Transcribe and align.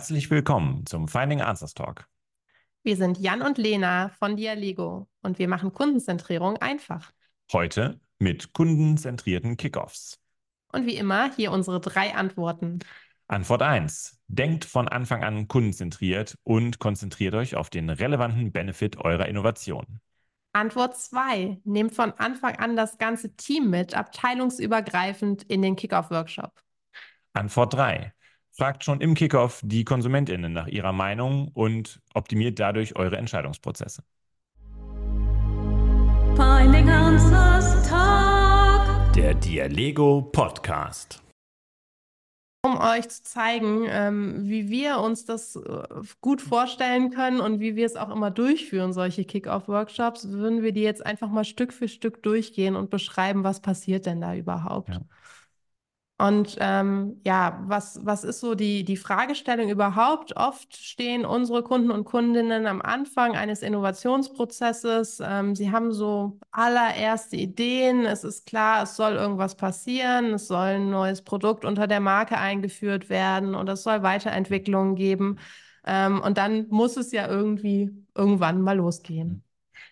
Herzlich 0.00 0.30
willkommen 0.30 0.86
zum 0.86 1.08
Finding 1.08 1.42
Answers 1.42 1.74
Talk. 1.74 2.06
Wir 2.82 2.96
sind 2.96 3.18
Jan 3.18 3.42
und 3.42 3.58
Lena 3.58 4.08
von 4.08 4.34
Dialego 4.34 5.10
und 5.20 5.38
wir 5.38 5.46
machen 5.46 5.74
Kundenzentrierung 5.74 6.56
einfach. 6.56 7.12
Heute 7.52 8.00
mit 8.18 8.54
kundenzentrierten 8.54 9.58
Kickoffs. 9.58 10.18
Und 10.72 10.86
wie 10.86 10.96
immer 10.96 11.30
hier 11.34 11.52
unsere 11.52 11.82
drei 11.82 12.14
Antworten. 12.14 12.78
Antwort 13.26 13.60
1. 13.60 14.18
Denkt 14.26 14.64
von 14.64 14.88
Anfang 14.88 15.22
an 15.22 15.48
kundenzentriert 15.48 16.38
und 16.44 16.78
konzentriert 16.78 17.34
euch 17.34 17.54
auf 17.54 17.68
den 17.68 17.90
relevanten 17.90 18.52
Benefit 18.52 18.96
eurer 18.96 19.26
Innovation. 19.28 20.00
Antwort 20.54 20.96
2. 20.96 21.60
Nehmt 21.64 21.94
von 21.94 22.12
Anfang 22.12 22.56
an 22.56 22.74
das 22.74 22.96
ganze 22.96 23.36
Team 23.36 23.68
mit, 23.68 23.94
abteilungsübergreifend 23.94 25.42
in 25.42 25.60
den 25.60 25.76
Kickoff-Workshop. 25.76 26.52
Antwort 27.34 27.74
3. 27.74 28.14
Fragt 28.52 28.84
schon 28.84 29.00
im 29.00 29.14
Kickoff 29.14 29.60
die 29.64 29.84
KonsumentInnen 29.84 30.52
nach 30.52 30.66
ihrer 30.66 30.92
Meinung 30.92 31.48
und 31.54 32.00
optimiert 32.14 32.58
dadurch 32.58 32.96
eure 32.96 33.16
Entscheidungsprozesse. 33.16 34.02
Finding 36.36 36.88
Answers 36.88 37.88
Talk. 37.88 39.12
Der 39.14 39.34
Dialego 39.34 40.22
Podcast. 40.32 41.22
Um 42.62 42.78
euch 42.78 43.08
zu 43.08 43.22
zeigen, 43.22 43.86
ähm, 43.88 44.48
wie 44.48 44.68
wir 44.68 44.98
uns 44.98 45.24
das 45.24 45.56
äh, 45.56 45.82
gut 46.20 46.42
vorstellen 46.42 47.10
können 47.10 47.40
und 47.40 47.58
wie 47.60 47.74
wir 47.74 47.86
es 47.86 47.96
auch 47.96 48.10
immer 48.10 48.30
durchführen, 48.30 48.92
solche 48.92 49.24
Kick-Off-Workshops, 49.24 50.28
würden 50.28 50.62
wir 50.62 50.72
die 50.72 50.82
jetzt 50.82 51.04
einfach 51.04 51.30
mal 51.30 51.44
Stück 51.44 51.72
für 51.72 51.88
Stück 51.88 52.22
durchgehen 52.22 52.76
und 52.76 52.90
beschreiben, 52.90 53.44
was 53.44 53.60
passiert 53.60 54.04
denn 54.04 54.20
da 54.20 54.34
überhaupt. 54.34 54.90
Ja. 54.90 55.00
Und 56.20 56.58
ähm, 56.60 57.18
ja, 57.24 57.64
was, 57.66 57.98
was 58.04 58.24
ist 58.24 58.40
so 58.40 58.54
die, 58.54 58.84
die 58.84 58.98
Fragestellung 58.98 59.70
überhaupt? 59.70 60.36
Oft 60.36 60.76
stehen 60.76 61.24
unsere 61.24 61.62
Kunden 61.62 61.90
und 61.90 62.04
Kundinnen 62.04 62.66
am 62.66 62.82
Anfang 62.82 63.36
eines 63.36 63.62
Innovationsprozesses. 63.62 65.22
Ähm, 65.24 65.54
sie 65.54 65.72
haben 65.72 65.92
so 65.92 66.38
allererste 66.50 67.36
Ideen. 67.36 68.04
Es 68.04 68.22
ist 68.22 68.44
klar, 68.44 68.82
es 68.82 68.96
soll 68.96 69.14
irgendwas 69.14 69.54
passieren. 69.54 70.34
Es 70.34 70.46
soll 70.46 70.58
ein 70.76 70.90
neues 70.90 71.22
Produkt 71.22 71.64
unter 71.64 71.86
der 71.86 72.00
Marke 72.00 72.36
eingeführt 72.36 73.08
werden 73.08 73.54
oder 73.54 73.72
es 73.72 73.82
soll 73.82 74.02
Weiterentwicklungen 74.02 74.96
geben. 74.96 75.38
Ähm, 75.86 76.20
und 76.20 76.36
dann 76.36 76.66
muss 76.68 76.98
es 76.98 77.12
ja 77.12 77.28
irgendwie 77.28 77.90
irgendwann 78.14 78.60
mal 78.60 78.76
losgehen 78.76 79.42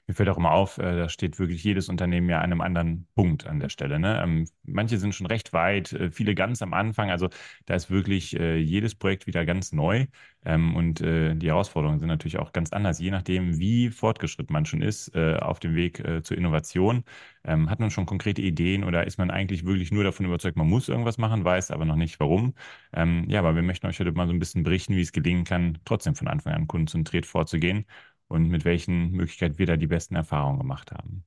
mir 0.08 0.14
fällt 0.14 0.28
auch 0.30 0.38
immer 0.38 0.52
auf, 0.52 0.78
äh, 0.78 0.96
da 0.96 1.08
steht 1.10 1.38
wirklich 1.38 1.62
jedes 1.62 1.88
Unternehmen 1.90 2.30
ja 2.30 2.38
an 2.38 2.44
einem 2.44 2.62
anderen 2.62 3.06
Punkt 3.14 3.46
an 3.46 3.60
der 3.60 3.68
Stelle. 3.68 3.98
Ne? 4.00 4.20
Ähm, 4.22 4.48
manche 4.64 4.98
sind 4.98 5.14
schon 5.14 5.26
recht 5.26 5.52
weit, 5.52 5.92
äh, 5.92 6.10
viele 6.10 6.34
ganz 6.34 6.62
am 6.62 6.72
Anfang. 6.72 7.10
Also 7.10 7.28
da 7.66 7.74
ist 7.74 7.90
wirklich 7.90 8.34
äh, 8.40 8.56
jedes 8.56 8.94
Projekt 8.94 9.26
wieder 9.26 9.44
ganz 9.44 9.72
neu. 9.72 10.06
Ähm, 10.44 10.74
und 10.76 11.02
äh, 11.02 11.34
die 11.34 11.48
Herausforderungen 11.48 11.98
sind 11.98 12.08
natürlich 12.08 12.38
auch 12.38 12.52
ganz 12.52 12.72
anders, 12.72 12.98
je 13.00 13.10
nachdem, 13.10 13.58
wie 13.58 13.90
fortgeschritten 13.90 14.52
man 14.52 14.64
schon 14.64 14.80
ist 14.82 15.14
äh, 15.14 15.36
auf 15.36 15.60
dem 15.60 15.74
Weg 15.74 16.00
äh, 16.00 16.22
zur 16.22 16.38
Innovation. 16.38 17.04
Ähm, 17.44 17.68
hat 17.68 17.80
man 17.80 17.90
schon 17.90 18.06
konkrete 18.06 18.40
Ideen 18.40 18.84
oder 18.84 19.06
ist 19.06 19.18
man 19.18 19.30
eigentlich 19.30 19.66
wirklich 19.66 19.92
nur 19.92 20.04
davon 20.04 20.26
überzeugt, 20.26 20.56
man 20.56 20.68
muss 20.68 20.88
irgendwas 20.88 21.18
machen, 21.18 21.44
weiß 21.44 21.70
aber 21.70 21.84
noch 21.84 21.96
nicht 21.96 22.18
warum? 22.20 22.54
Ähm, 22.92 23.24
ja, 23.28 23.40
aber 23.40 23.54
wir 23.54 23.62
möchten 23.62 23.86
euch 23.86 23.98
heute 24.00 24.12
mal 24.12 24.26
so 24.26 24.32
ein 24.32 24.38
bisschen 24.38 24.62
berichten, 24.62 24.96
wie 24.96 25.00
es 25.02 25.12
gelingen 25.12 25.44
kann, 25.44 25.78
trotzdem 25.84 26.14
von 26.14 26.28
Anfang 26.28 26.54
an 26.54 26.66
konzentriert 26.66 27.26
vorzugehen 27.26 27.84
und 28.28 28.48
mit 28.48 28.64
welchen 28.64 29.10
Möglichkeiten 29.10 29.58
wir 29.58 29.66
da 29.66 29.76
die 29.76 29.86
besten 29.86 30.14
Erfahrungen 30.14 30.58
gemacht 30.58 30.92
haben. 30.92 31.24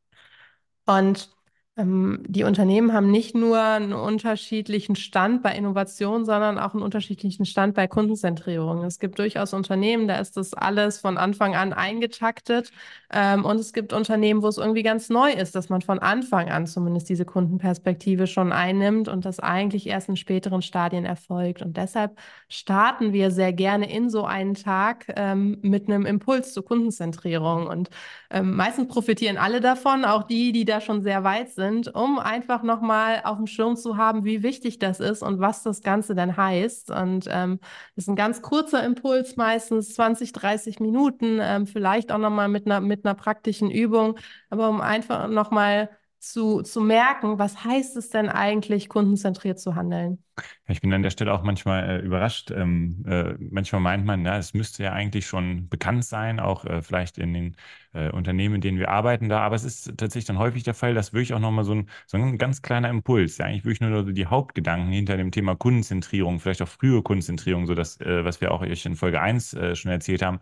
Und 0.86 1.30
die 1.78 2.44
Unternehmen 2.44 2.92
haben 2.92 3.12
nicht 3.12 3.34
nur 3.34 3.62
einen 3.62 3.94
unterschiedlichen 3.94 4.98
Stand 4.98 5.42
bei 5.42 5.56
Innovation, 5.56 6.26
sondern 6.26 6.60
auch 6.60 6.74
einen 6.74 6.84
unterschiedlichen 6.84 7.46
Stand 7.46 7.76
bei 7.76 7.88
Kundenzentrierung. 7.88 8.84
Es 8.84 9.00
gibt 9.00 9.18
durchaus 9.20 9.54
Unternehmen, 9.54 10.06
da 10.06 10.18
ist 10.18 10.36
das 10.36 10.54
alles 10.54 11.00
von 11.00 11.18
Anfang 11.18 11.56
an 11.56 11.72
eingetaktet. 11.72 12.72
Ähm, 13.10 13.46
und 13.46 13.58
es 13.58 13.72
gibt 13.72 13.94
Unternehmen, 13.94 14.42
wo 14.42 14.50
es 14.50 14.58
irgendwie 14.58 14.84
ganz 14.84 15.08
neu 15.10 15.32
ist, 15.32 15.56
dass 15.56 15.70
man 15.70 15.82
von 15.82 16.00
Anfang 16.00 16.50
an 16.50 16.68
zumindest 16.68 17.08
diese 17.08 17.24
Kundenperspektive 17.24 18.28
schon 18.28 18.52
einnimmt 18.52 19.08
und 19.08 19.24
das 19.24 19.40
eigentlich 19.40 19.88
erst 19.88 20.10
in 20.10 20.18
späteren 20.18 20.62
Stadien 20.62 21.06
erfolgt. 21.06 21.62
Und 21.62 21.78
deshalb 21.78 22.20
starten 22.50 23.14
wir 23.14 23.32
sehr 23.32 23.54
gerne 23.54 23.90
in 23.90 24.10
so 24.10 24.26
einen 24.26 24.56
Tag 24.56 25.06
ähm, 25.16 25.58
mit 25.62 25.88
einem 25.88 26.06
Impuls 26.06 26.52
zur 26.52 26.66
Kundenzentrierung. 26.66 27.68
Und 27.68 27.90
ähm, 28.30 28.58
meistens 28.58 28.90
profitieren 28.90 29.38
alle 29.38 29.62
davon, 29.62 30.04
auch 30.04 30.24
die, 30.24 30.52
die 30.52 30.66
da 30.66 30.82
schon 30.82 31.02
sehr 31.02 31.24
weit 31.24 31.50
sind 31.50 31.61
sind, 31.62 31.94
um 31.94 32.18
einfach 32.18 32.64
nochmal 32.64 33.22
auf 33.24 33.38
dem 33.38 33.46
Schirm 33.46 33.76
zu 33.76 33.98
haben, 33.98 34.26
wie 34.26 34.42
wichtig 34.42 34.80
das 34.80 35.00
ist 35.00 35.22
und 35.22 35.40
was 35.40 35.62
das 35.62 35.82
Ganze 35.82 36.16
denn 36.16 36.36
heißt. 36.36 36.90
Und 36.90 37.28
ähm, 37.30 37.60
das 37.96 38.06
ist 38.06 38.08
ein 38.10 38.16
ganz 38.16 38.42
kurzer 38.42 38.84
Impuls, 38.84 39.36
meistens 39.36 39.94
20, 39.94 40.34
30 40.34 40.80
Minuten, 40.80 41.40
ähm, 41.40 41.68
vielleicht 41.68 42.12
auch 42.12 42.18
nochmal 42.18 42.48
mit 42.50 42.66
einer, 42.66 42.82
mit 42.82 43.06
einer 43.06 43.14
praktischen 43.14 43.70
Übung, 43.70 44.18
aber 44.50 44.70
um 44.70 44.82
einfach 44.82 45.28
nochmal 45.28 45.90
zu, 46.22 46.62
zu 46.62 46.82
merken, 46.82 47.40
was 47.40 47.64
heißt 47.64 47.98
es 47.98 48.10
denn 48.10 48.30
eigentlich, 48.30 48.90
kundenzentriert 48.90 49.60
zu 49.60 49.76
handeln? 49.76 50.24
Ich 50.68 50.80
bin 50.80 50.94
an 50.94 51.02
der 51.02 51.10
Stelle 51.10 51.34
auch 51.34 51.42
manchmal 51.42 51.90
äh, 51.90 51.98
überrascht. 52.00 52.52
Ähm, 52.52 53.04
äh, 53.08 53.34
manchmal 53.40 53.82
meint 53.82 54.06
man, 54.06 54.26
es 54.26 54.54
müsste 54.54 54.84
ja 54.84 54.94
eigentlich 54.94 55.26
schon 55.26 55.68
bekannt 55.68 56.06
sein, 56.06 56.40
auch 56.40 56.64
äh, 56.66 56.82
vielleicht 56.84 57.18
in 57.18 57.34
den 57.34 57.58
äh, 57.94 58.10
Unternehmen, 58.12 58.56
in 58.56 58.62
denen 58.62 58.78
wir 58.78 58.90
arbeiten 58.90 59.30
da. 59.30 59.42
Aber 59.42 59.56
es 59.56 59.64
ist 59.64 59.98
tatsächlich 59.98 60.26
dann 60.26 60.38
häufig 60.38 60.64
der 60.64 60.76
Fall, 60.76 60.94
dass 60.94 61.12
wirklich 61.12 61.34
auch 61.34 61.40
nochmal 61.40 61.66
so 61.66 61.74
ein, 61.74 61.90
so 62.06 62.18
ein 62.18 62.38
ganz 62.38 62.62
kleiner 62.62 62.90
Impuls, 62.90 63.38
ja, 63.40 63.46
eigentlich 63.48 63.66
wirklich 63.66 63.82
nur 63.82 64.04
die 64.14 64.26
Hauptgedanken 64.28 64.92
hinter 64.92 65.18
dem 65.18 65.32
Thema 65.32 65.56
Kundenzentrierung, 65.56 66.40
vielleicht 66.40 66.62
auch 66.62 66.68
frühe 66.68 67.02
Kundenzentrierung, 67.02 67.66
so 67.66 67.74
das, 67.74 68.00
äh, 68.00 68.24
was 68.24 68.42
wir 68.42 68.52
auch 68.52 68.62
euch 68.62 68.86
in 68.86 68.96
Folge 68.96 69.22
1 69.22 69.54
äh, 69.54 69.76
schon 69.76 69.92
erzählt 69.92 70.22
haben, 70.22 70.40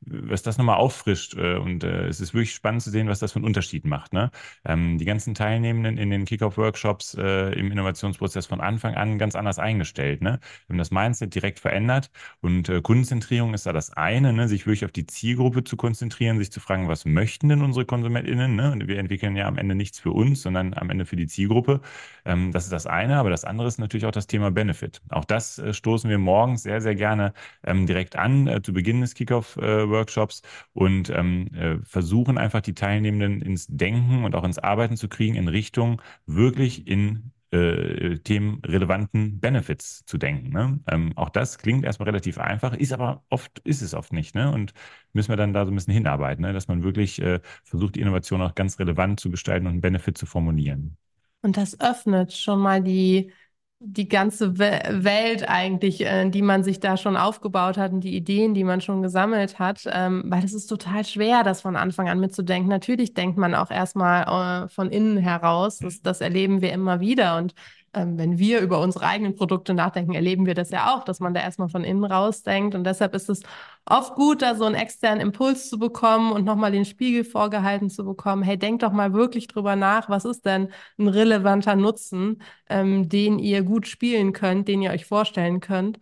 was 0.00 0.42
das 0.42 0.58
nochmal 0.58 0.76
auffrischt. 0.76 1.36
Äh, 1.36 1.56
und 1.56 1.84
äh, 1.84 2.06
es 2.06 2.20
ist 2.20 2.34
wirklich 2.34 2.54
spannend 2.54 2.82
zu 2.82 2.90
sehen, 2.90 3.08
was 3.08 3.18
das 3.18 3.32
für 3.32 3.36
einen 3.36 3.44
Unterschied 3.44 3.84
macht. 3.84 4.12
Ne? 4.12 4.30
Ähm, 4.64 4.98
die 4.98 5.04
ganzen 5.04 5.34
Teilnehmenden 5.34 5.98
in 5.98 6.10
den 6.10 6.24
Kickoff-Workshops 6.24 7.14
äh, 7.14 7.52
im 7.52 7.70
Innovationsprozess 7.70 8.46
von 8.46 8.60
Anfang 8.60 8.94
an 8.94 9.18
ganz 9.18 9.34
anders 9.34 9.58
eingestellt. 9.58 10.22
Ne? 10.22 10.40
Wir 10.66 10.74
haben 10.74 10.78
das 10.78 10.90
Mindset 10.90 11.34
direkt 11.34 11.58
verändert 11.60 12.10
und 12.40 12.70
Kundenzentrierung 12.82 13.54
ist 13.54 13.66
da 13.66 13.72
das 13.72 13.90
eine, 13.92 14.32
ne? 14.32 14.48
sich 14.48 14.66
wirklich 14.66 14.84
auf 14.84 14.92
die 14.92 15.06
Zielgruppe 15.06 15.64
zu 15.64 15.76
konzentrieren, 15.76 16.38
sich 16.38 16.52
zu 16.52 16.60
fragen, 16.60 16.88
was 16.88 17.04
möchten 17.04 17.48
denn 17.48 17.62
unsere 17.62 17.84
KonsumentInnen? 17.84 18.54
Ne? 18.54 18.72
Und 18.72 18.88
wir 18.88 18.98
entwickeln 18.98 19.36
ja 19.36 19.46
am 19.46 19.58
Ende 19.58 19.74
nichts 19.74 19.98
für 19.98 20.12
uns, 20.12 20.42
sondern 20.42 20.74
am 20.74 20.90
Ende 20.90 21.06
für 21.06 21.16
die 21.16 21.26
Zielgruppe. 21.26 21.80
Ähm, 22.24 22.52
das 22.52 22.64
ist 22.64 22.72
das 22.72 22.86
eine, 22.86 23.16
aber 23.16 23.30
das 23.30 23.44
andere 23.44 23.68
ist 23.68 23.78
natürlich 23.78 24.06
auch 24.06 24.12
das 24.12 24.26
Thema 24.26 24.50
Benefit. 24.50 25.00
Auch 25.08 25.24
das 25.24 25.60
stoßen 25.72 26.08
wir 26.08 26.18
morgens 26.18 26.62
sehr, 26.62 26.80
sehr 26.80 26.94
gerne 26.94 27.32
ähm, 27.64 27.86
direkt 27.86 28.16
an, 28.16 28.60
zu 28.62 28.72
Beginn 28.72 29.00
des 29.00 29.14
Kickoff-Workshops 29.14 29.87
Workshops 29.90 30.42
und 30.72 31.10
ähm, 31.10 31.48
äh, 31.54 31.78
versuchen 31.84 32.38
einfach 32.38 32.60
die 32.60 32.74
Teilnehmenden 32.74 33.42
ins 33.42 33.66
Denken 33.68 34.24
und 34.24 34.34
auch 34.34 34.44
ins 34.44 34.58
Arbeiten 34.58 34.96
zu 34.96 35.08
kriegen 35.08 35.34
in 35.34 35.48
Richtung 35.48 36.02
wirklich 36.26 36.86
in 36.86 37.32
äh, 37.50 38.18
themenrelevanten 38.18 39.40
Benefits 39.40 40.04
zu 40.04 40.18
denken. 40.18 40.50
Ne? 40.50 40.80
Ähm, 40.86 41.12
auch 41.16 41.30
das 41.30 41.58
klingt 41.58 41.84
erstmal 41.84 42.08
relativ 42.08 42.38
einfach, 42.38 42.74
ist 42.74 42.92
aber 42.92 43.22
oft, 43.30 43.60
ist 43.60 43.80
es 43.80 43.94
oft 43.94 44.12
nicht. 44.12 44.34
Ne? 44.34 44.52
Und 44.52 44.74
müssen 45.12 45.30
wir 45.30 45.36
dann 45.36 45.54
da 45.54 45.64
so 45.64 45.72
ein 45.72 45.74
bisschen 45.74 45.94
hinarbeiten, 45.94 46.42
ne? 46.44 46.52
dass 46.52 46.68
man 46.68 46.82
wirklich 46.82 47.22
äh, 47.22 47.40
versucht, 47.64 47.94
die 47.94 48.00
Innovation 48.00 48.42
auch 48.42 48.54
ganz 48.54 48.78
relevant 48.78 49.20
zu 49.20 49.30
gestalten 49.30 49.66
und 49.66 49.72
einen 49.72 49.80
Benefit 49.80 50.18
zu 50.18 50.26
formulieren. 50.26 50.96
Und 51.40 51.56
das 51.56 51.80
öffnet 51.80 52.32
schon 52.32 52.58
mal 52.60 52.82
die 52.82 53.32
die 53.80 54.08
ganze 54.08 54.58
Welt 54.58 55.48
eigentlich, 55.48 56.04
äh, 56.04 56.28
die 56.28 56.42
man 56.42 56.64
sich 56.64 56.80
da 56.80 56.96
schon 56.96 57.16
aufgebaut 57.16 57.78
hat 57.78 57.92
und 57.92 58.00
die 58.00 58.16
Ideen, 58.16 58.52
die 58.52 58.64
man 58.64 58.80
schon 58.80 59.02
gesammelt 59.02 59.60
hat, 59.60 59.82
ähm, 59.92 60.24
weil 60.26 60.44
es 60.44 60.52
ist 60.52 60.66
total 60.66 61.04
schwer, 61.04 61.44
das 61.44 61.60
von 61.60 61.76
Anfang 61.76 62.08
an 62.08 62.18
mitzudenken. 62.18 62.68
Natürlich 62.68 63.14
denkt 63.14 63.38
man 63.38 63.54
auch 63.54 63.70
erstmal 63.70 64.64
äh, 64.64 64.68
von 64.68 64.90
innen 64.90 65.16
heraus, 65.16 65.78
das, 65.78 66.02
das 66.02 66.20
erleben 66.20 66.60
wir 66.60 66.72
immer 66.72 66.98
wieder 66.98 67.36
und 67.36 67.54
ähm, 67.94 68.18
wenn 68.18 68.38
wir 68.38 68.60
über 68.60 68.80
unsere 68.80 69.06
eigenen 69.06 69.34
Produkte 69.34 69.74
nachdenken, 69.74 70.14
erleben 70.14 70.46
wir 70.46 70.54
das 70.54 70.70
ja 70.70 70.94
auch, 70.94 71.04
dass 71.04 71.20
man 71.20 71.34
da 71.34 71.40
erstmal 71.40 71.68
von 71.68 71.84
innen 71.84 72.04
rausdenkt. 72.04 72.74
Und 72.74 72.84
deshalb 72.84 73.14
ist 73.14 73.28
es 73.28 73.42
oft 73.86 74.14
gut, 74.14 74.42
da 74.42 74.54
so 74.54 74.64
einen 74.64 74.74
externen 74.74 75.20
Impuls 75.20 75.68
zu 75.68 75.78
bekommen 75.78 76.32
und 76.32 76.44
nochmal 76.44 76.72
den 76.72 76.84
Spiegel 76.84 77.24
vorgehalten 77.24 77.90
zu 77.90 78.04
bekommen. 78.04 78.42
Hey, 78.42 78.58
denkt 78.58 78.82
doch 78.82 78.92
mal 78.92 79.12
wirklich 79.12 79.48
drüber 79.48 79.76
nach, 79.76 80.08
was 80.08 80.24
ist 80.24 80.44
denn 80.44 80.68
ein 80.98 81.08
relevanter 81.08 81.76
Nutzen, 81.76 82.42
ähm, 82.68 83.08
den 83.08 83.38
ihr 83.38 83.62
gut 83.62 83.86
spielen 83.86 84.32
könnt, 84.32 84.68
den 84.68 84.82
ihr 84.82 84.90
euch 84.90 85.06
vorstellen 85.06 85.60
könnt. 85.60 85.98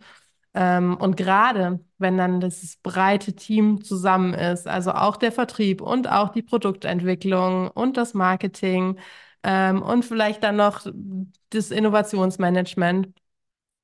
Ähm, 0.53 0.97
und 0.97 1.17
gerade 1.17 1.79
wenn 1.99 2.17
dann 2.17 2.39
das 2.41 2.77
breite 2.81 3.33
Team 3.35 3.83
zusammen 3.83 4.33
ist, 4.33 4.67
also 4.67 4.91
auch 4.91 5.17
der 5.17 5.31
Vertrieb 5.31 5.81
und 5.81 6.09
auch 6.09 6.29
die 6.29 6.41
Produktentwicklung 6.41 7.69
und 7.69 7.97
das 7.97 8.13
Marketing, 8.13 8.97
ähm, 9.47 9.81
und 9.81 10.03
vielleicht 10.03 10.43
dann 10.43 10.57
noch 10.57 10.85
das 11.51 11.71
Innovationsmanagement. 11.71 13.07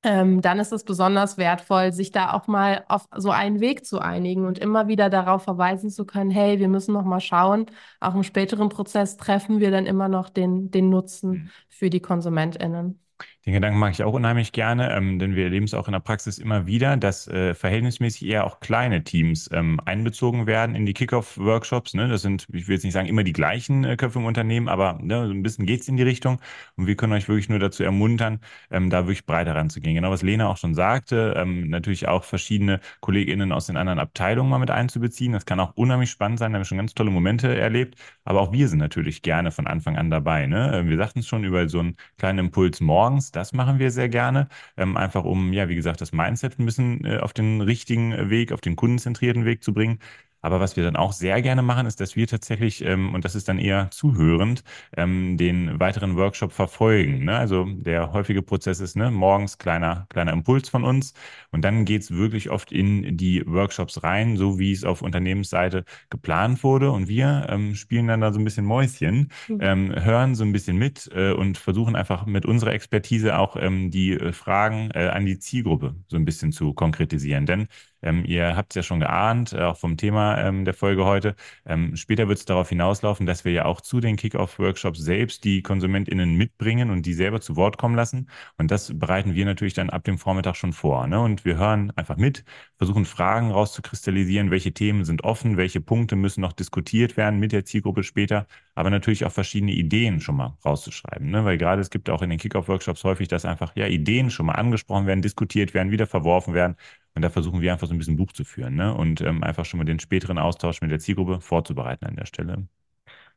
Ähm, 0.02 0.42
dann 0.42 0.58
ist 0.58 0.70
es 0.70 0.84
besonders 0.84 1.38
wertvoll, 1.38 1.90
sich 1.90 2.10
da 2.10 2.34
auch 2.34 2.46
mal 2.46 2.84
auf 2.88 3.08
so 3.16 3.30
einen 3.30 3.60
Weg 3.60 3.86
zu 3.86 3.98
einigen 3.98 4.44
und 4.44 4.58
immer 4.58 4.88
wieder 4.88 5.08
darauf 5.08 5.44
verweisen 5.44 5.88
zu 5.88 6.04
können, 6.04 6.30
hey, 6.30 6.58
wir 6.58 6.68
müssen 6.68 6.92
noch 6.92 7.06
mal 7.06 7.20
schauen, 7.20 7.64
auch 8.00 8.14
im 8.14 8.22
späteren 8.22 8.68
Prozess 8.68 9.16
treffen 9.16 9.60
wir 9.60 9.70
dann 9.70 9.86
immer 9.86 10.08
noch 10.08 10.28
den, 10.28 10.70
den 10.70 10.90
Nutzen 10.90 11.30
mhm. 11.30 11.50
für 11.70 11.88
die 11.88 12.00
KonsumentInnen. 12.00 13.03
Den 13.46 13.52
Gedanken 13.52 13.78
mag 13.78 13.92
ich 13.92 14.02
auch 14.02 14.14
unheimlich 14.14 14.52
gerne, 14.52 14.90
ähm, 14.96 15.18
denn 15.18 15.36
wir 15.36 15.44
erleben 15.44 15.66
es 15.66 15.74
auch 15.74 15.86
in 15.86 15.92
der 15.92 16.00
Praxis 16.00 16.38
immer 16.38 16.66
wieder, 16.66 16.96
dass 16.96 17.28
äh, 17.28 17.52
verhältnismäßig 17.52 18.26
eher 18.26 18.46
auch 18.46 18.58
kleine 18.60 19.04
Teams 19.04 19.50
ähm, 19.52 19.80
einbezogen 19.84 20.46
werden 20.46 20.74
in 20.74 20.86
die 20.86 20.94
Kickoff-Workshops. 20.94 21.92
Ne? 21.92 22.08
Das 22.08 22.22
sind, 22.22 22.46
ich 22.54 22.68
will 22.68 22.76
jetzt 22.76 22.84
nicht 22.84 22.94
sagen, 22.94 23.06
immer 23.06 23.22
die 23.22 23.34
gleichen 23.34 23.84
äh, 23.84 23.96
Köpfe 23.96 24.18
im 24.18 24.24
Unternehmen, 24.24 24.68
aber 24.68 24.98
ne, 25.02 25.24
ein 25.24 25.42
bisschen 25.42 25.66
geht's 25.66 25.88
in 25.88 25.98
die 25.98 26.02
Richtung. 26.02 26.40
Und 26.76 26.86
wir 26.86 26.96
können 26.96 27.12
euch 27.12 27.28
wirklich 27.28 27.50
nur 27.50 27.58
dazu 27.58 27.84
ermuntern, 27.84 28.40
ähm, 28.70 28.88
da 28.88 29.02
wirklich 29.02 29.26
breiter 29.26 29.54
ranzugehen. 29.54 29.94
Genau 29.94 30.10
was 30.10 30.22
Lena 30.22 30.48
auch 30.48 30.56
schon 30.56 30.74
sagte, 30.74 31.34
ähm, 31.36 31.68
natürlich 31.68 32.08
auch 32.08 32.24
verschiedene 32.24 32.80
KollegInnen 33.00 33.52
aus 33.52 33.66
den 33.66 33.76
anderen 33.76 33.98
Abteilungen 33.98 34.48
mal 34.48 34.58
mit 34.58 34.70
einzubeziehen. 34.70 35.32
Das 35.34 35.44
kann 35.44 35.60
auch 35.60 35.74
unheimlich 35.74 36.10
spannend 36.10 36.38
sein, 36.38 36.52
da 36.52 36.56
haben 36.56 36.62
wir 36.62 36.66
schon 36.66 36.78
ganz 36.78 36.94
tolle 36.94 37.10
Momente 37.10 37.54
erlebt. 37.54 37.96
Aber 38.24 38.40
auch 38.40 38.52
wir 38.52 38.68
sind 38.68 38.78
natürlich 38.78 39.20
gerne 39.20 39.50
von 39.50 39.66
Anfang 39.66 39.98
an 39.98 40.08
dabei. 40.08 40.46
Ne? 40.46 40.82
Wir 40.86 40.96
sagten 40.96 41.18
es 41.18 41.26
schon 41.26 41.44
über 41.44 41.68
so 41.68 41.80
einen 41.80 41.96
kleinen 42.16 42.38
Impuls 42.38 42.80
morgens 42.80 43.33
das 43.36 43.52
machen 43.52 43.78
wir 43.78 43.90
sehr 43.90 44.08
gerne, 44.08 44.48
ähm, 44.76 44.96
einfach 44.96 45.24
um, 45.24 45.52
ja, 45.52 45.68
wie 45.68 45.74
gesagt, 45.74 46.00
das 46.00 46.12
Mindset 46.12 46.58
ein 46.58 46.66
bisschen 46.66 47.04
äh, 47.04 47.18
auf 47.18 47.32
den 47.32 47.60
richtigen 47.60 48.30
Weg, 48.30 48.52
auf 48.52 48.60
den 48.60 48.76
kundenzentrierten 48.76 49.44
Weg 49.44 49.62
zu 49.64 49.72
bringen. 49.74 49.98
Aber 50.44 50.60
was 50.60 50.76
wir 50.76 50.84
dann 50.84 50.96
auch 50.96 51.12
sehr 51.12 51.40
gerne 51.42 51.62
machen, 51.62 51.86
ist, 51.86 52.00
dass 52.00 52.16
wir 52.16 52.26
tatsächlich, 52.26 52.84
ähm, 52.84 53.14
und 53.14 53.24
das 53.24 53.34
ist 53.34 53.48
dann 53.48 53.58
eher 53.58 53.90
zuhörend, 53.90 54.62
ähm, 54.96 55.36
den 55.38 55.80
weiteren 55.80 56.16
Workshop 56.16 56.52
verfolgen. 56.52 57.24
Ne? 57.24 57.36
Also 57.36 57.64
der 57.66 58.12
häufige 58.12 58.42
Prozess 58.42 58.80
ist 58.80 58.96
ne, 58.96 59.10
morgens 59.10 59.58
kleiner, 59.58 60.06
kleiner 60.10 60.32
Impuls 60.32 60.68
von 60.68 60.84
uns 60.84 61.14
und 61.50 61.62
dann 61.62 61.84
geht's 61.84 62.10
wirklich 62.10 62.50
oft 62.50 62.72
in 62.72 63.16
die 63.16 63.42
Workshops 63.46 64.02
rein, 64.02 64.36
so 64.36 64.58
wie 64.58 64.72
es 64.72 64.84
auf 64.84 65.02
Unternehmensseite 65.02 65.84
geplant 66.10 66.62
wurde. 66.62 66.90
Und 66.90 67.08
wir 67.08 67.46
ähm, 67.48 67.74
spielen 67.74 68.06
dann 68.08 68.20
da 68.20 68.32
so 68.32 68.38
ein 68.38 68.44
bisschen 68.44 68.64
Mäuschen, 68.66 69.30
Mhm. 69.48 69.58
ähm, 69.60 69.94
hören 70.04 70.34
so 70.34 70.44
ein 70.44 70.52
bisschen 70.52 70.76
mit 70.76 71.10
äh, 71.14 71.32
und 71.32 71.58
versuchen 71.58 71.96
einfach 71.96 72.26
mit 72.26 72.46
unserer 72.46 72.72
Expertise 72.72 73.38
auch 73.38 73.56
ähm, 73.56 73.90
die 73.90 74.12
äh, 74.12 74.32
Fragen 74.32 74.90
äh, 74.92 75.08
an 75.08 75.26
die 75.26 75.38
Zielgruppe 75.38 75.94
so 76.08 76.16
ein 76.16 76.24
bisschen 76.24 76.52
zu 76.52 76.72
konkretisieren. 76.74 77.46
Denn 77.46 77.68
ähm, 78.04 78.24
ihr 78.26 78.54
habt 78.56 78.72
es 78.72 78.76
ja 78.76 78.82
schon 78.82 79.00
geahnt, 79.00 79.52
äh, 79.52 79.60
auch 79.62 79.78
vom 79.78 79.96
Thema 79.96 80.38
ähm, 80.38 80.64
der 80.64 80.74
Folge 80.74 81.04
heute. 81.04 81.34
Ähm, 81.66 81.96
später 81.96 82.28
wird 82.28 82.38
es 82.38 82.44
darauf 82.44 82.68
hinauslaufen, 82.68 83.26
dass 83.26 83.44
wir 83.44 83.52
ja 83.52 83.64
auch 83.64 83.80
zu 83.80 84.00
den 84.00 84.16
Kick-Off-Workshops 84.16 84.98
selbst 85.00 85.44
die 85.44 85.62
KonsumentInnen 85.62 86.36
mitbringen 86.36 86.90
und 86.90 87.06
die 87.06 87.14
selber 87.14 87.40
zu 87.40 87.56
Wort 87.56 87.78
kommen 87.78 87.96
lassen. 87.96 88.28
Und 88.58 88.70
das 88.70 88.96
bereiten 88.96 89.34
wir 89.34 89.44
natürlich 89.46 89.74
dann 89.74 89.90
ab 89.90 90.04
dem 90.04 90.18
Vormittag 90.18 90.56
schon 90.56 90.72
vor. 90.72 91.06
Ne? 91.06 91.20
Und 91.20 91.44
wir 91.44 91.56
hören 91.56 91.92
einfach 91.96 92.16
mit, 92.16 92.44
versuchen 92.76 93.06
Fragen 93.06 93.50
rauszukristallisieren, 93.50 94.50
welche 94.50 94.72
Themen 94.72 95.04
sind 95.04 95.24
offen, 95.24 95.56
welche 95.56 95.80
Punkte 95.80 96.16
müssen 96.16 96.42
noch 96.42 96.52
diskutiert 96.52 97.16
werden 97.16 97.40
mit 97.40 97.52
der 97.52 97.64
Zielgruppe 97.64 98.02
später, 98.02 98.46
aber 98.74 98.90
natürlich 98.90 99.24
auch 99.24 99.32
verschiedene 99.32 99.72
Ideen 99.72 100.20
schon 100.20 100.36
mal 100.36 100.56
rauszuschreiben. 100.64 101.30
Ne? 101.30 101.44
Weil 101.44 101.58
gerade 101.58 101.80
es 101.80 101.90
gibt 101.90 102.10
auch 102.10 102.22
in 102.22 102.30
den 102.30 102.38
Kick-Off-Workshops 102.38 103.04
häufig, 103.04 103.28
dass 103.28 103.44
einfach 103.44 103.74
ja 103.76 103.86
Ideen 103.86 104.30
schon 104.30 104.46
mal 104.46 104.52
angesprochen 104.52 105.06
werden, 105.06 105.22
diskutiert 105.22 105.74
werden, 105.74 105.90
wieder 105.90 106.06
verworfen 106.06 106.54
werden. 106.54 106.76
Und 107.14 107.22
da 107.22 107.30
versuchen 107.30 107.60
wir 107.60 107.72
einfach 107.72 107.86
so 107.86 107.94
ein 107.94 107.98
bisschen 107.98 108.16
Buch 108.16 108.32
zu 108.32 108.44
führen 108.44 108.74
ne? 108.74 108.94
und 108.94 109.20
ähm, 109.20 109.42
einfach 109.44 109.64
schon 109.64 109.78
mal 109.78 109.84
den 109.84 110.00
späteren 110.00 110.38
Austausch 110.38 110.80
mit 110.80 110.90
der 110.90 110.98
Zielgruppe 110.98 111.40
vorzubereiten 111.40 112.06
an 112.06 112.16
der 112.16 112.26
Stelle. 112.26 112.66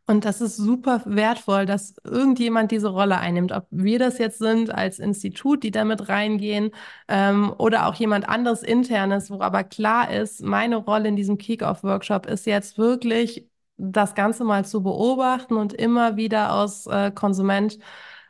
Und 0.10 0.24
das 0.24 0.40
ist 0.40 0.56
super 0.56 1.02
wertvoll, 1.06 1.66
dass 1.66 1.96
irgendjemand 2.06 2.72
diese 2.72 2.88
Rolle 2.88 3.18
einnimmt. 3.18 3.52
Ob 3.52 3.68
wir 3.72 4.00
das 4.00 4.20
jetzt 4.20 4.40
sind 4.40 4.74
als 4.74 5.00
Institut, 5.00 5.64
die 5.64 5.72
damit 5.72 6.08
reingehen, 6.08 6.72
ähm, 7.10 7.54
oder 7.58 7.88
auch 7.88 7.96
jemand 7.96 8.28
anderes 8.28 8.64
internes, 8.64 9.30
wo 9.30 9.42
aber 9.42 9.66
klar 9.66 10.10
ist, 10.10 10.42
meine 10.42 10.78
Rolle 10.78 11.10
in 11.10 11.18
diesem 11.18 11.38
Kick-Off-Workshop 11.38 12.26
ist 12.26 12.46
jetzt 12.46 12.78
wirklich 12.78 13.50
das 13.76 14.16
Ganze 14.16 14.46
mal 14.46 14.66
zu 14.66 14.82
beobachten 14.82 15.56
und 15.56 15.74
immer 15.74 16.16
wieder 16.16 16.54
aus 16.54 16.88
äh, 16.88 17.12
Konsument 17.12 17.78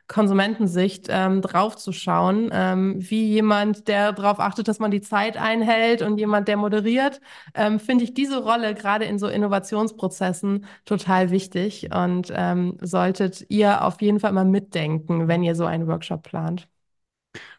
Konsumentensicht 0.08 1.08
ähm, 1.10 1.42
draufzuschauen, 1.42 2.50
ähm, 2.54 2.96
wie 2.98 3.26
jemand, 3.28 3.88
der 3.88 4.14
darauf 4.14 4.40
achtet, 4.40 4.68
dass 4.68 4.80
man 4.80 4.92
die 4.92 5.02
Zeit 5.02 5.36
einhält 5.38 6.02
und 6.02 6.18
jemand, 6.18 6.48
der 6.48 6.58
moderiert, 6.58 7.20
ähm, 7.54 7.80
finde 7.80 8.06
ich 8.06 8.14
diese 8.14 8.42
Rolle 8.42 8.74
gerade 8.74 9.06
in 9.06 9.20
so 9.20 9.28
Innovationsprozessen 9.28 10.66
total 10.86 11.30
wichtig 11.32 11.90
und 11.94 12.32
ähm, 12.36 12.78
solltet 12.82 13.46
ihr 13.50 13.84
auf 13.84 14.02
jeden 14.02 14.20
Fall 14.20 14.32
mal 14.32 14.46
mitdenken, 14.46 15.28
wenn 15.28 15.44
ihr 15.44 15.56
so 15.56 15.66
einen 15.66 15.88
Workshop 15.88 16.24
plant. 16.24 16.68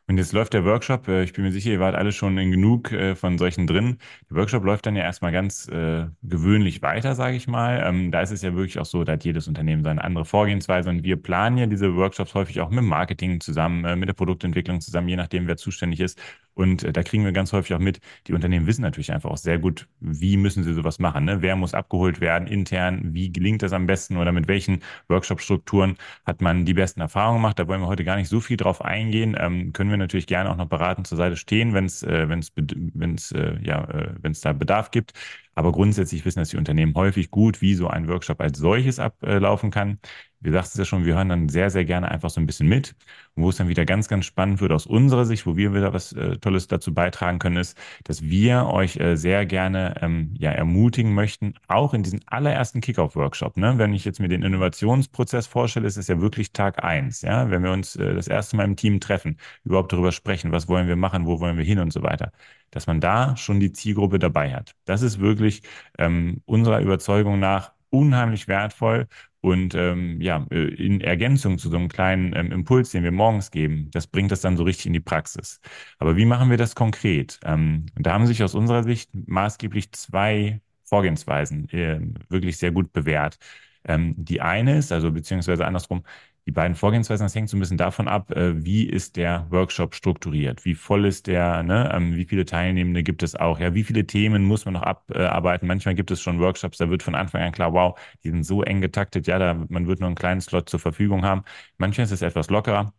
Und 0.08 0.16
jetzt 0.16 0.32
läuft 0.32 0.55
der 0.55 0.64
Workshop, 0.64 1.06
äh, 1.06 1.22
ich 1.22 1.34
bin 1.34 1.44
mir 1.44 1.52
sicher, 1.52 1.70
ihr 1.70 1.81
wart 1.81 1.94
alle 1.94 2.12
schon 2.12 2.38
in 2.38 2.50
genug 2.50 2.93
äh, 2.93 3.14
von 3.14 3.37
solchen 3.37 3.66
drin. 3.66 3.99
Der 4.31 4.38
Workshop 4.38 4.64
läuft 4.64 4.87
dann 4.87 4.96
ja 4.96 5.02
erstmal 5.02 5.32
ganz 5.32 5.69
äh, 5.69 6.06
gewöhnlich 6.22 6.81
weiter, 6.81 7.14
sage 7.14 7.37
ich 7.37 7.46
mal. 7.46 7.82
Ähm, 7.84 8.10
da 8.10 8.22
ist 8.22 8.31
es 8.31 8.40
ja 8.40 8.55
wirklich 8.55 8.78
auch 8.78 8.87
so, 8.87 9.05
da 9.05 9.12
hat 9.12 9.25
jedes 9.25 9.49
Unternehmen 9.49 9.84
seine 9.84 10.02
andere 10.02 10.25
Vorgehensweise 10.25 10.88
und 10.88 11.02
wir 11.02 11.16
planen 11.16 11.58
ja 11.58 11.66
diese 11.66 11.94
Workshops 11.94 12.34
häufig 12.34 12.62
auch 12.62 12.70
mit 12.70 12.78
dem 12.78 12.87
Marketing 12.87 13.40
zusammen, 13.40 13.84
äh, 13.84 13.96
mit 13.96 14.08
der 14.08 14.14
Produktentwicklung 14.14 14.81
zusammen, 14.81 15.08
je 15.08 15.16
nachdem, 15.16 15.46
wer 15.46 15.58
zuständig 15.58 16.00
ist. 16.00 16.19
Und 16.54 16.82
äh, 16.82 16.93
da 16.93 17.02
kriegen 17.02 17.25
wir 17.25 17.32
ganz 17.32 17.52
häufig 17.52 17.75
auch 17.75 17.78
mit, 17.78 18.00
die 18.26 18.32
Unternehmen 18.32 18.66
wissen 18.66 18.82
natürlich 18.82 19.12
einfach 19.12 19.31
auch 19.31 19.37
sehr 19.37 19.58
gut, 19.58 19.88
wie 20.00 20.37
müssen 20.37 20.64
sie 20.64 20.72
sowas 20.75 20.99
machen. 20.99 21.26
Ne? 21.26 21.43
Wer 21.43 21.54
muss 21.54 21.75
abgeholt 21.75 22.20
werden 22.20 22.49
intern? 22.49 23.14
Wie 23.14 23.31
gelingt 23.31 23.62
das 23.62 23.72
am 23.72 23.87
besten 23.87 24.16
oder 24.16 24.32
mit 24.32 24.49
welchen 24.49 24.81
Workshop-Strukturen 25.08 25.96
hat 26.25 26.40
man 26.40 26.64
die 26.64 26.75
besten 26.75 27.00
Erfahrungen 27.00 27.43
gemacht? 27.43 27.58
Da 27.58 27.69
wollen 27.69 27.81
wir 27.81 27.87
heute 27.87 28.04
gar 28.04 28.16
nicht 28.16 28.28
so 28.28 28.40
viel 28.40 28.56
drauf 28.56 28.84
eingehen. 28.84 29.37
Ähm, 29.38 29.72
können 29.72 29.90
wir 29.90 29.97
natürlich 29.98 30.26
gerne 30.26 30.50
auch 30.50 30.56
noch 30.56 30.68
beratend 30.68 31.06
zur 31.06 31.18
Seite 31.18 31.36
stehen, 31.36 31.74
wenn 31.74 31.84
es 31.86 32.02
äh, 32.02 32.28
wenn's, 32.28 32.52
wenn's, 32.56 33.32
äh, 33.32 33.58
ja, 33.62 33.84
äh, 33.90 34.14
wenn's 34.20 34.40
da 34.40 34.52
Bedarf 34.52 34.90
gibt. 34.90 35.12
Aber 35.54 35.72
grundsätzlich 35.72 36.24
wissen 36.24 36.38
das 36.38 36.50
die 36.50 36.56
Unternehmen 36.56 36.94
häufig 36.94 37.30
gut, 37.30 37.60
wie 37.60 37.74
so 37.74 37.88
ein 37.88 38.08
Workshop 38.08 38.40
als 38.40 38.58
solches 38.58 38.98
ablaufen 39.00 39.70
kann. 39.70 39.98
Wir 40.40 40.52
sagten 40.52 40.70
es 40.73 40.79
ja 40.79 40.85
schon, 40.85 41.05
wir 41.05 41.17
hören 41.17 41.29
dann 41.29 41.49
sehr, 41.49 41.70
sehr 41.70 41.85
gerne 41.85 42.11
einfach 42.11 42.31
so 42.31 42.40
ein 42.40 42.46
bisschen 42.46 42.69
mit. 42.69 42.94
Und 43.35 43.43
wo 43.43 43.50
es 43.50 43.56
dann 43.56 43.69
wieder 43.69 43.85
ganz, 43.85 44.08
ganz 44.08 44.25
spannend 44.25 44.61
wird 44.61 44.73
aus 44.73 44.87
unserer 44.87 45.25
Sicht, 45.25 45.46
wo 45.46 45.56
wir 45.56 45.75
wieder 45.75 45.93
was 45.93 46.12
äh, 46.12 46.37
Tolles 46.38 46.69
dazu 46.69 46.94
beitragen 46.94 47.38
können, 47.38 47.56
ist, 47.56 47.76
dass 48.05 48.23
wir 48.23 48.67
euch 48.67 48.96
äh, 48.99 49.17
sehr 49.17 49.46
gerne 49.46 49.94
ähm, 50.00 50.35
ja, 50.38 50.50
ermutigen 50.52 51.12
möchten, 51.14 51.55
auch 51.67 51.94
in 51.94 52.02
diesen 52.02 52.20
allerersten 52.26 52.81
Kickoff-Workshop. 52.81 53.56
Ne? 53.56 53.79
Wenn 53.79 53.93
ich 53.93 54.05
jetzt 54.05 54.20
mir 54.20 54.29
den 54.29 54.43
Innovationsprozess 54.43 55.46
vorstelle, 55.46 55.87
ist 55.87 55.96
es 55.96 56.08
ja 56.08 56.20
wirklich 56.20 56.52
Tag 56.52 56.85
eins. 56.85 57.23
Ja? 57.23 57.50
Wenn 57.50 57.62
wir 57.62 57.73
uns 57.73 57.96
äh, 57.96 58.14
das 58.14 58.29
erste 58.29 58.56
Mal 58.56 58.64
im 58.64 58.76
Team 58.76 59.00
treffen, 59.00 59.38
überhaupt 59.64 59.93
darüber 59.93 60.12
sprechen, 60.12 60.52
was 60.52 60.69
wollen 60.69 60.88
wir 60.88 60.96
machen, 60.96 61.26
wo 61.26 61.40
wollen 61.40 61.56
wir 61.56 61.64
hin 61.64 61.79
und 61.79 61.93
so 61.93 62.02
weiter 62.02 62.32
dass 62.70 62.87
man 62.87 63.00
da 63.00 63.37
schon 63.37 63.61
die 63.61 63.73
Zielgruppe 63.73 64.19
dabei 64.19 64.55
hat. 64.55 64.75
Das 64.85 65.02
ist 65.02 65.20
wirklich 65.20 65.62
ähm, 65.99 66.43
unserer 66.46 66.81
Überzeugung 66.81 67.38
nach 67.38 67.73
unheimlich 67.90 68.49
wertvoll 68.49 69.06
und 69.40 69.75
ähm, 69.75 70.20
ja, 70.20 70.44
in 70.50 71.00
Ergänzung 71.00 71.59
zu 71.59 71.71
so 71.71 71.76
einem 71.76 71.88
kleinen 71.88 72.35
ähm, 72.35 72.52
Impuls, 72.52 72.90
den 72.90 73.04
wir 73.04 73.12
morgens 73.12 73.50
geben, 73.50 73.90
das 73.92 74.07
bringt 74.07 74.33
das 74.33 74.40
dann 74.40 74.57
so 74.57 74.64
richtig 74.64 74.87
in 74.87 74.92
die 74.92 75.00
Praxis. 75.00 75.61
Aber 75.99 76.16
wie 76.16 76.25
machen 76.25 76.50
wir 76.50 76.57
das 76.57 76.75
konkret? 76.75 77.38
Ähm, 77.45 77.87
da 77.97 78.12
haben 78.14 78.26
sich 78.26 78.42
aus 78.42 78.54
unserer 78.54 78.83
Sicht 78.83 79.11
maßgeblich 79.14 79.92
zwei 79.92 80.61
Vorgehensweisen 80.85 81.68
äh, 81.71 82.00
wirklich 82.28 82.57
sehr 82.59 82.73
gut 82.73 82.92
bewährt. 82.92 83.38
Ähm, 83.85 84.14
die 84.16 84.40
eine 84.40 84.78
ist, 84.78 84.92
also 84.92 85.12
beziehungsweise 85.12 85.66
andersrum, 85.66 86.02
die 86.49 86.52
beiden 86.52 86.75
Vorgehensweisen, 86.75 87.26
das 87.26 87.35
hängt 87.35 87.50
so 87.50 87.59
ein 87.59 87.61
bisschen 87.61 87.76
davon 87.76 88.09
ab, 88.09 88.31
äh, 88.31 88.64
wie 88.64 88.85
ist 88.88 89.17
der 89.17 89.47
Workshop 89.50 89.95
strukturiert, 89.95 90.64
wie 90.64 90.75
voll 90.75 91.05
ist 91.05 91.26
der, 91.26 91.62
ne? 91.62 91.90
Ähm, 91.95 92.17
wie 92.17 92.25
viele 92.25 92.47
Teilnehmende 92.47 93.02
gibt 93.02 93.23
es 93.23 93.35
auch, 93.37 93.61
ja, 93.61 93.75
wie 93.75 93.85
viele 93.85 94.07
Themen 94.07 94.45
muss 94.45 94.64
man 94.64 94.73
noch 94.73 94.83
abarbeiten. 94.83 95.69
Manchmal 95.69 95.95
gibt 95.95 96.11
es 96.11 96.23
schon 96.23 96.40
Workshops, 96.40 96.78
da 96.78 96.88
wird 96.88 97.02
von 97.02 97.14
Anfang 97.14 97.43
an 97.43 97.52
klar, 97.52 97.75
wow, 97.75 97.99
die 98.25 98.31
sind 98.31 98.45
so 98.45 98.62
eng 98.62 98.81
getaktet, 98.81 99.26
ja, 99.26 99.38
da, 99.38 99.67
man 99.69 99.87
wird 99.87 100.00
nur 100.00 100.07
einen 100.07 100.17
kleinen 100.17 100.40
Slot 100.40 100.71
zur 100.71 100.81
Verfügung 100.81 101.23
haben. 101.23 101.43
Manchmal 101.76 102.07
ist 102.07 102.12
es 102.12 102.23
etwas 102.23 102.49
lockerer. 102.49 102.95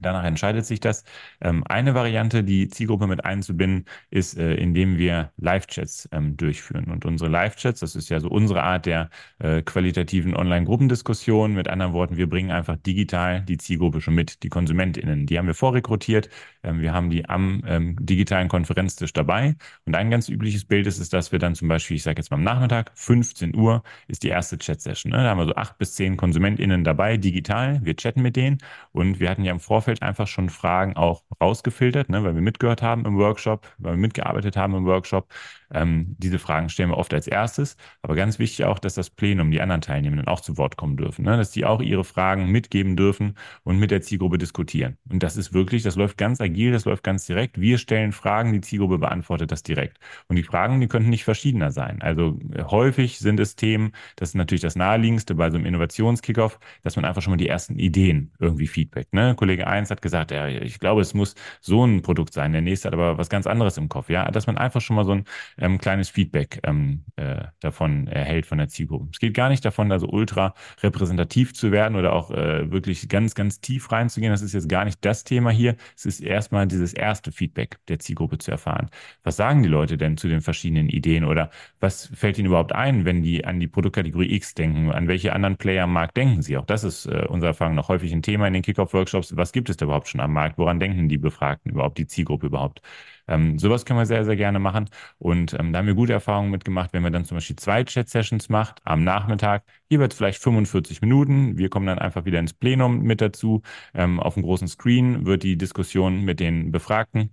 Danach 0.00 0.24
entscheidet 0.24 0.66
sich 0.66 0.80
das. 0.80 1.04
Ähm, 1.40 1.64
eine 1.66 1.94
Variante, 1.94 2.42
die 2.44 2.68
Zielgruppe 2.68 3.06
mit 3.06 3.24
einzubinden, 3.24 3.86
ist, 4.10 4.36
äh, 4.36 4.54
indem 4.54 4.98
wir 4.98 5.32
Live-Chats 5.36 6.08
ähm, 6.12 6.36
durchführen. 6.36 6.86
Und 6.86 7.04
unsere 7.04 7.30
Live-Chats, 7.30 7.80
das 7.80 7.94
ist 7.96 8.08
ja 8.10 8.20
so 8.20 8.28
unsere 8.28 8.62
Art 8.62 8.86
der 8.86 9.08
äh, 9.38 9.62
qualitativen 9.62 10.36
Online-Gruppendiskussion. 10.36 11.54
Mit 11.54 11.68
anderen 11.68 11.92
Worten, 11.92 12.16
wir 12.16 12.28
bringen 12.28 12.50
einfach 12.50 12.76
digital 12.76 13.42
die 13.42 13.56
Zielgruppe 13.56 14.00
schon 14.00 14.14
mit, 14.14 14.42
die 14.42 14.48
KonsumentInnen. 14.48 15.26
Die 15.26 15.38
haben 15.38 15.46
wir 15.46 15.54
vorrekrutiert. 15.54 16.28
Ähm, 16.62 16.80
wir 16.80 16.92
haben 16.92 17.08
die 17.10 17.28
am 17.28 17.62
digitalen 18.00 18.48
Konferenztisch 18.48 19.12
dabei. 19.12 19.56
Und 19.86 19.94
ein 19.94 20.10
ganz 20.10 20.28
übliches 20.28 20.64
Bild 20.64 20.86
ist, 20.86 20.98
ist, 20.98 21.12
dass 21.12 21.32
wir 21.32 21.38
dann 21.38 21.54
zum 21.54 21.68
Beispiel, 21.68 21.96
ich 21.96 22.02
sage 22.02 22.18
jetzt 22.18 22.30
mal 22.30 22.36
am 22.36 22.42
Nachmittag, 22.42 22.90
15 22.94 23.56
Uhr 23.56 23.82
ist 24.08 24.22
die 24.22 24.28
erste 24.28 24.58
Chat-Session. 24.58 25.12
Ne? 25.12 25.18
Da 25.18 25.30
haben 25.30 25.38
wir 25.38 25.46
so 25.46 25.54
acht 25.54 25.78
bis 25.78 25.94
zehn 25.94 26.16
KonsumentInnen 26.16 26.84
dabei, 26.84 27.16
digital. 27.16 27.80
Wir 27.84 27.96
chatten 27.96 28.22
mit 28.22 28.36
denen. 28.36 28.58
Und 28.92 29.20
wir 29.20 29.30
hatten 29.30 29.44
ja 29.44 29.52
im 29.52 29.60
Vorfeld 29.60 29.83
einfach 30.02 30.26
schon 30.26 30.50
Fragen 30.50 30.96
auch 30.96 31.22
rausgefiltert, 31.40 32.08
ne? 32.08 32.24
weil 32.24 32.34
wir 32.34 32.42
mitgehört 32.42 32.82
haben 32.82 33.04
im 33.04 33.16
Workshop, 33.18 33.66
weil 33.78 33.92
wir 33.94 33.98
mitgearbeitet 33.98 34.56
haben 34.56 34.74
im 34.74 34.86
Workshop. 34.86 35.28
Ähm, 35.74 36.16
diese 36.18 36.38
Fragen 36.38 36.68
stellen 36.68 36.90
wir 36.90 36.96
oft 36.96 37.12
als 37.12 37.26
erstes. 37.26 37.76
Aber 38.02 38.14
ganz 38.14 38.38
wichtig 38.38 38.64
auch, 38.64 38.78
dass 38.78 38.94
das 38.94 39.10
Plenum, 39.10 39.50
die 39.50 39.60
anderen 39.60 39.80
Teilnehmenden 39.80 40.28
auch 40.28 40.40
zu 40.40 40.56
Wort 40.56 40.76
kommen 40.76 40.96
dürfen. 40.96 41.24
Ne? 41.24 41.36
Dass 41.36 41.50
die 41.50 41.64
auch 41.64 41.80
ihre 41.80 42.04
Fragen 42.04 42.50
mitgeben 42.50 42.96
dürfen 42.96 43.36
und 43.64 43.78
mit 43.78 43.90
der 43.90 44.02
Zielgruppe 44.02 44.38
diskutieren. 44.38 44.96
Und 45.10 45.22
das 45.22 45.36
ist 45.36 45.52
wirklich, 45.52 45.82
das 45.82 45.96
läuft 45.96 46.16
ganz 46.16 46.40
agil, 46.40 46.72
das 46.72 46.84
läuft 46.84 47.02
ganz 47.02 47.26
direkt. 47.26 47.60
Wir 47.60 47.78
stellen 47.78 48.12
Fragen, 48.12 48.52
die 48.52 48.60
Zielgruppe 48.60 48.98
beantwortet 48.98 49.52
das 49.52 49.62
direkt. 49.62 49.98
Und 50.28 50.36
die 50.36 50.42
Fragen, 50.42 50.80
die 50.80 50.88
könnten 50.88 51.10
nicht 51.10 51.24
verschiedener 51.24 51.70
sein. 51.72 52.00
Also 52.02 52.38
äh, 52.52 52.62
häufig 52.64 53.18
sind 53.18 53.40
es 53.40 53.56
Themen, 53.56 53.92
das 54.16 54.30
ist 54.30 54.34
natürlich 54.34 54.62
das 54.62 54.76
naheliegendste 54.76 55.34
bei 55.34 55.50
so 55.50 55.56
einem 55.56 55.66
Innovationskickoff, 55.66 56.58
dass 56.82 56.96
man 56.96 57.04
einfach 57.04 57.22
schon 57.22 57.32
mal 57.32 57.36
die 57.36 57.48
ersten 57.48 57.78
Ideen 57.78 58.32
irgendwie 58.38 58.66
feedbackt. 58.66 59.12
Ne? 59.12 59.34
Kollege 59.36 59.66
eins 59.66 59.90
hat 59.90 60.02
gesagt, 60.02 60.30
ja, 60.30 60.46
ich 60.48 60.78
glaube, 60.78 61.00
es 61.00 61.14
muss 61.14 61.34
so 61.60 61.84
ein 61.84 62.02
Produkt 62.02 62.32
sein. 62.32 62.52
Der 62.52 62.62
nächste 62.62 62.88
hat 62.88 62.94
aber 62.94 63.18
was 63.18 63.28
ganz 63.28 63.46
anderes 63.46 63.76
im 63.76 63.88
Kopf. 63.88 64.10
Ja, 64.10 64.30
dass 64.30 64.46
man 64.46 64.58
einfach 64.58 64.80
schon 64.80 64.96
mal 64.96 65.04
so 65.04 65.12
ein 65.12 65.24
ähm, 65.64 65.78
kleines 65.78 66.10
Feedback 66.10 66.60
ähm, 66.64 67.04
äh, 67.16 67.44
davon 67.60 68.06
erhält 68.06 68.44
von 68.46 68.58
der 68.58 68.68
Zielgruppe. 68.68 69.08
Es 69.12 69.18
geht 69.18 69.34
gar 69.34 69.48
nicht 69.48 69.64
davon, 69.64 69.88
da 69.88 69.98
so 69.98 70.08
ultra 70.08 70.54
repräsentativ 70.82 71.54
zu 71.54 71.72
werden 71.72 71.96
oder 71.96 72.12
auch 72.12 72.30
äh, 72.30 72.70
wirklich 72.70 73.08
ganz, 73.08 73.34
ganz 73.34 73.60
tief 73.60 73.90
reinzugehen. 73.90 74.30
Das 74.30 74.42
ist 74.42 74.52
jetzt 74.52 74.68
gar 74.68 74.84
nicht 74.84 75.04
das 75.04 75.24
Thema 75.24 75.50
hier. 75.50 75.76
Es 75.96 76.04
ist 76.04 76.20
erstmal 76.20 76.66
dieses 76.66 76.92
erste 76.92 77.32
Feedback 77.32 77.78
der 77.88 77.98
Zielgruppe 77.98 78.38
zu 78.38 78.50
erfahren. 78.50 78.90
Was 79.22 79.36
sagen 79.36 79.62
die 79.62 79.68
Leute 79.68 79.96
denn 79.96 80.18
zu 80.18 80.28
den 80.28 80.42
verschiedenen 80.42 80.88
Ideen 80.88 81.24
oder 81.24 81.50
was 81.80 82.10
fällt 82.14 82.38
ihnen 82.38 82.48
überhaupt 82.48 82.72
ein, 82.72 83.06
wenn 83.06 83.22
die 83.22 83.44
an 83.46 83.58
die 83.58 83.66
Produktkategorie 83.68 84.34
X 84.34 84.54
denken? 84.54 84.92
An 84.92 85.08
welche 85.08 85.32
anderen 85.32 85.56
Player 85.56 85.84
am 85.84 85.92
Markt 85.92 86.16
denken 86.16 86.42
sie? 86.42 86.58
Auch 86.58 86.66
das 86.66 86.84
ist 86.84 87.06
äh, 87.06 87.24
unserer 87.28 87.50
Erfahrung 87.50 87.74
noch 87.74 87.88
häufig 87.88 88.12
ein 88.12 88.22
Thema 88.22 88.46
in 88.46 88.52
den 88.52 88.62
Kickoff-Workshops. 88.62 89.34
Was 89.36 89.52
gibt 89.52 89.70
es 89.70 89.78
da 89.78 89.86
überhaupt 89.86 90.08
schon 90.08 90.20
am 90.20 90.32
Markt? 90.34 90.58
Woran 90.58 90.78
denken 90.78 91.08
die 91.08 91.18
Befragten 91.18 91.72
überhaupt, 91.72 91.96
die 91.96 92.06
Zielgruppe 92.06 92.46
überhaupt? 92.46 92.82
Ähm, 93.28 93.58
sowas 93.58 93.84
können 93.84 93.98
wir 93.98 94.06
sehr, 94.06 94.24
sehr 94.24 94.36
gerne 94.36 94.58
machen. 94.58 94.88
Und 95.18 95.54
ähm, 95.54 95.72
da 95.72 95.78
haben 95.78 95.86
wir 95.86 95.94
gute 95.94 96.12
Erfahrungen 96.12 96.50
mitgemacht, 96.50 96.92
wenn 96.92 97.02
wir 97.02 97.10
dann 97.10 97.24
zum 97.24 97.36
Beispiel 97.36 97.56
zwei 97.56 97.84
Chat-Sessions 97.84 98.48
macht 98.48 98.80
am 98.84 99.04
Nachmittag. 99.04 99.64
Es 99.88 100.14
vielleicht 100.14 100.42
45 100.42 101.00
Minuten. 101.02 101.56
Wir 101.56 101.68
kommen 101.70 101.86
dann 101.86 101.98
einfach 102.00 102.24
wieder 102.24 102.40
ins 102.40 102.52
Plenum 102.52 103.02
mit 103.02 103.20
dazu. 103.20 103.62
Ähm, 103.94 104.18
auf 104.20 104.34
dem 104.34 104.42
großen 104.42 104.66
Screen 104.68 105.24
wird 105.24 105.42
die 105.44 105.56
Diskussion 105.56 106.22
mit 106.24 106.40
den 106.40 106.72
Befragten 106.72 107.30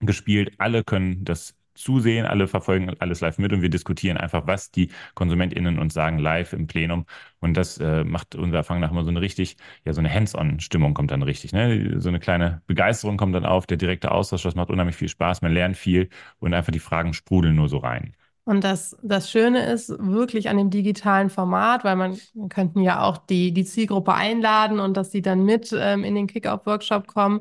gespielt. 0.00 0.52
Alle 0.58 0.84
können 0.84 1.24
das 1.24 1.54
zusehen, 1.74 2.26
alle 2.26 2.46
verfolgen 2.48 2.90
alles 2.98 3.20
live 3.20 3.38
mit 3.38 3.52
und 3.52 3.62
wir 3.62 3.70
diskutieren 3.70 4.16
einfach, 4.16 4.46
was 4.46 4.70
die 4.70 4.90
KonsumentInnen 5.14 5.78
uns 5.78 5.94
sagen 5.94 6.18
live 6.18 6.52
im 6.52 6.66
Plenum. 6.66 7.06
Und 7.40 7.56
das 7.56 7.78
äh, 7.78 8.04
macht 8.04 8.34
unser 8.34 8.58
Erfahrung 8.58 8.80
nach 8.80 8.90
immer 8.90 9.04
so 9.04 9.10
eine 9.10 9.20
richtig, 9.20 9.56
ja, 9.84 9.92
so 9.92 10.00
eine 10.00 10.12
Hands-on-Stimmung 10.12 10.94
kommt 10.94 11.10
dann 11.10 11.22
richtig. 11.22 11.52
Ne? 11.52 12.00
So 12.00 12.08
eine 12.08 12.20
kleine 12.20 12.62
Begeisterung 12.66 13.16
kommt 13.16 13.34
dann 13.34 13.44
auf, 13.46 13.66
der 13.66 13.76
direkte 13.76 14.10
Austausch, 14.10 14.42
das 14.42 14.54
macht 14.54 14.70
unheimlich 14.70 14.96
viel 14.96 15.08
Spaß, 15.08 15.42
man 15.42 15.52
lernt 15.52 15.76
viel 15.76 16.08
und 16.38 16.54
einfach 16.54 16.72
die 16.72 16.78
Fragen 16.78 17.12
sprudeln 17.12 17.56
nur 17.56 17.68
so 17.68 17.78
rein. 17.78 18.14
Und 18.46 18.62
das, 18.62 18.94
das 19.02 19.30
Schöne 19.30 19.64
ist 19.72 19.88
wirklich 19.98 20.50
an 20.50 20.58
dem 20.58 20.68
digitalen 20.68 21.30
Format, 21.30 21.82
weil 21.82 21.96
man, 21.96 22.18
man 22.34 22.50
könnten 22.50 22.80
ja 22.80 23.02
auch 23.02 23.16
die, 23.16 23.52
die 23.52 23.64
Zielgruppe 23.64 24.12
einladen 24.12 24.80
und 24.80 24.98
dass 24.98 25.10
sie 25.10 25.22
dann 25.22 25.44
mit 25.46 25.74
ähm, 25.74 26.04
in 26.04 26.14
den 26.14 26.26
Kick-Off-Workshop 26.26 27.06
kommen 27.06 27.40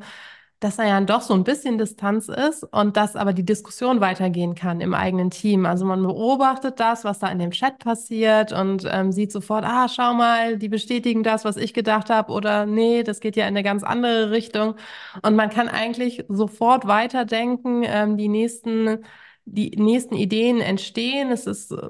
dass 0.63 0.77
da 0.77 0.85
ja 0.85 0.99
doch 1.01 1.21
so 1.21 1.33
ein 1.33 1.43
bisschen 1.43 1.77
Distanz 1.77 2.29
ist 2.29 2.63
und 2.63 2.95
dass 2.97 3.15
aber 3.15 3.33
die 3.33 3.45
Diskussion 3.45 3.99
weitergehen 4.01 4.55
kann 4.55 4.81
im 4.81 4.93
eigenen 4.93 5.29
Team. 5.29 5.65
Also 5.65 5.85
man 5.85 6.01
beobachtet 6.03 6.79
das, 6.79 7.03
was 7.03 7.19
da 7.19 7.27
in 7.27 7.39
dem 7.39 7.51
Chat 7.51 7.79
passiert 7.79 8.53
und 8.53 8.87
ähm, 8.89 9.11
sieht 9.11 9.31
sofort, 9.31 9.65
ah, 9.65 9.87
schau 9.89 10.13
mal, 10.13 10.57
die 10.57 10.69
bestätigen 10.69 11.23
das, 11.23 11.45
was 11.45 11.57
ich 11.57 11.73
gedacht 11.73 12.09
habe 12.09 12.31
oder 12.31 12.65
nee, 12.65 13.03
das 13.03 13.19
geht 13.19 13.35
ja 13.35 13.43
in 13.43 13.49
eine 13.49 13.63
ganz 13.63 13.83
andere 13.83 14.31
Richtung. 14.31 14.75
Und 15.21 15.35
man 15.35 15.49
kann 15.49 15.67
eigentlich 15.67 16.25
sofort 16.29 16.87
weiterdenken, 16.87 17.83
ähm, 17.85 18.17
die 18.17 18.29
nächsten 18.29 18.99
die 19.45 19.71
nächsten 19.71 20.15
Ideen 20.15 20.61
entstehen. 20.61 21.31
Es 21.31 21.47
ist 21.47 21.71
äh, 21.71 21.89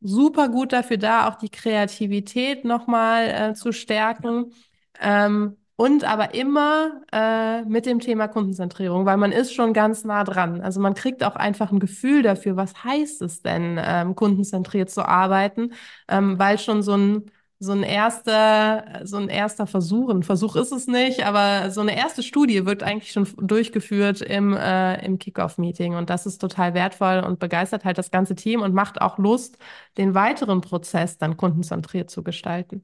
super 0.00 0.48
gut 0.48 0.72
dafür 0.72 0.96
da, 0.96 1.28
auch 1.28 1.34
die 1.36 1.50
Kreativität 1.50 2.64
nochmal 2.64 3.28
äh, 3.50 3.54
zu 3.54 3.72
stärken. 3.72 4.52
Ähm, 5.00 5.56
und 5.78 6.02
aber 6.04 6.34
immer 6.34 7.02
äh, 7.12 7.62
mit 7.64 7.86
dem 7.86 8.00
Thema 8.00 8.26
Kundenzentrierung, 8.26 9.06
weil 9.06 9.16
man 9.16 9.30
ist 9.30 9.54
schon 9.54 9.72
ganz 9.72 10.04
nah 10.04 10.24
dran. 10.24 10.60
Also 10.60 10.80
man 10.80 10.94
kriegt 10.94 11.22
auch 11.22 11.36
einfach 11.36 11.70
ein 11.70 11.78
Gefühl 11.78 12.22
dafür, 12.22 12.56
was 12.56 12.82
heißt 12.82 13.22
es 13.22 13.42
denn, 13.42 13.78
ähm, 13.80 14.16
kundenzentriert 14.16 14.90
zu 14.90 15.06
arbeiten, 15.06 15.72
ähm, 16.08 16.36
weil 16.38 16.58
schon 16.58 16.82
so 16.82 16.96
ein 16.96 17.30
so 17.60 17.72
ein 17.72 17.82
erster, 17.82 19.00
so 19.04 19.16
ein 19.16 19.28
erster 19.28 19.66
Versuch, 19.66 20.10
ein 20.10 20.22
Versuch 20.22 20.54
ist 20.54 20.70
es 20.70 20.86
nicht, 20.86 21.26
aber 21.26 21.72
so 21.72 21.80
eine 21.80 21.96
erste 21.96 22.22
Studie 22.22 22.64
wird 22.66 22.84
eigentlich 22.84 23.10
schon 23.10 23.26
durchgeführt 23.36 24.20
im, 24.20 24.52
äh, 24.56 25.04
im 25.04 25.18
Kickoff-Meeting 25.18 25.96
und 25.96 26.08
das 26.08 26.24
ist 26.26 26.38
total 26.38 26.74
wertvoll 26.74 27.18
und 27.26 27.40
begeistert 27.40 27.84
halt 27.84 27.98
das 27.98 28.12
ganze 28.12 28.36
Team 28.36 28.62
und 28.62 28.74
macht 28.74 29.00
auch 29.00 29.18
Lust, 29.18 29.58
den 29.96 30.14
weiteren 30.14 30.60
Prozess 30.60 31.18
dann 31.18 31.36
kundenzentriert 31.36 32.10
zu 32.10 32.22
gestalten. 32.22 32.82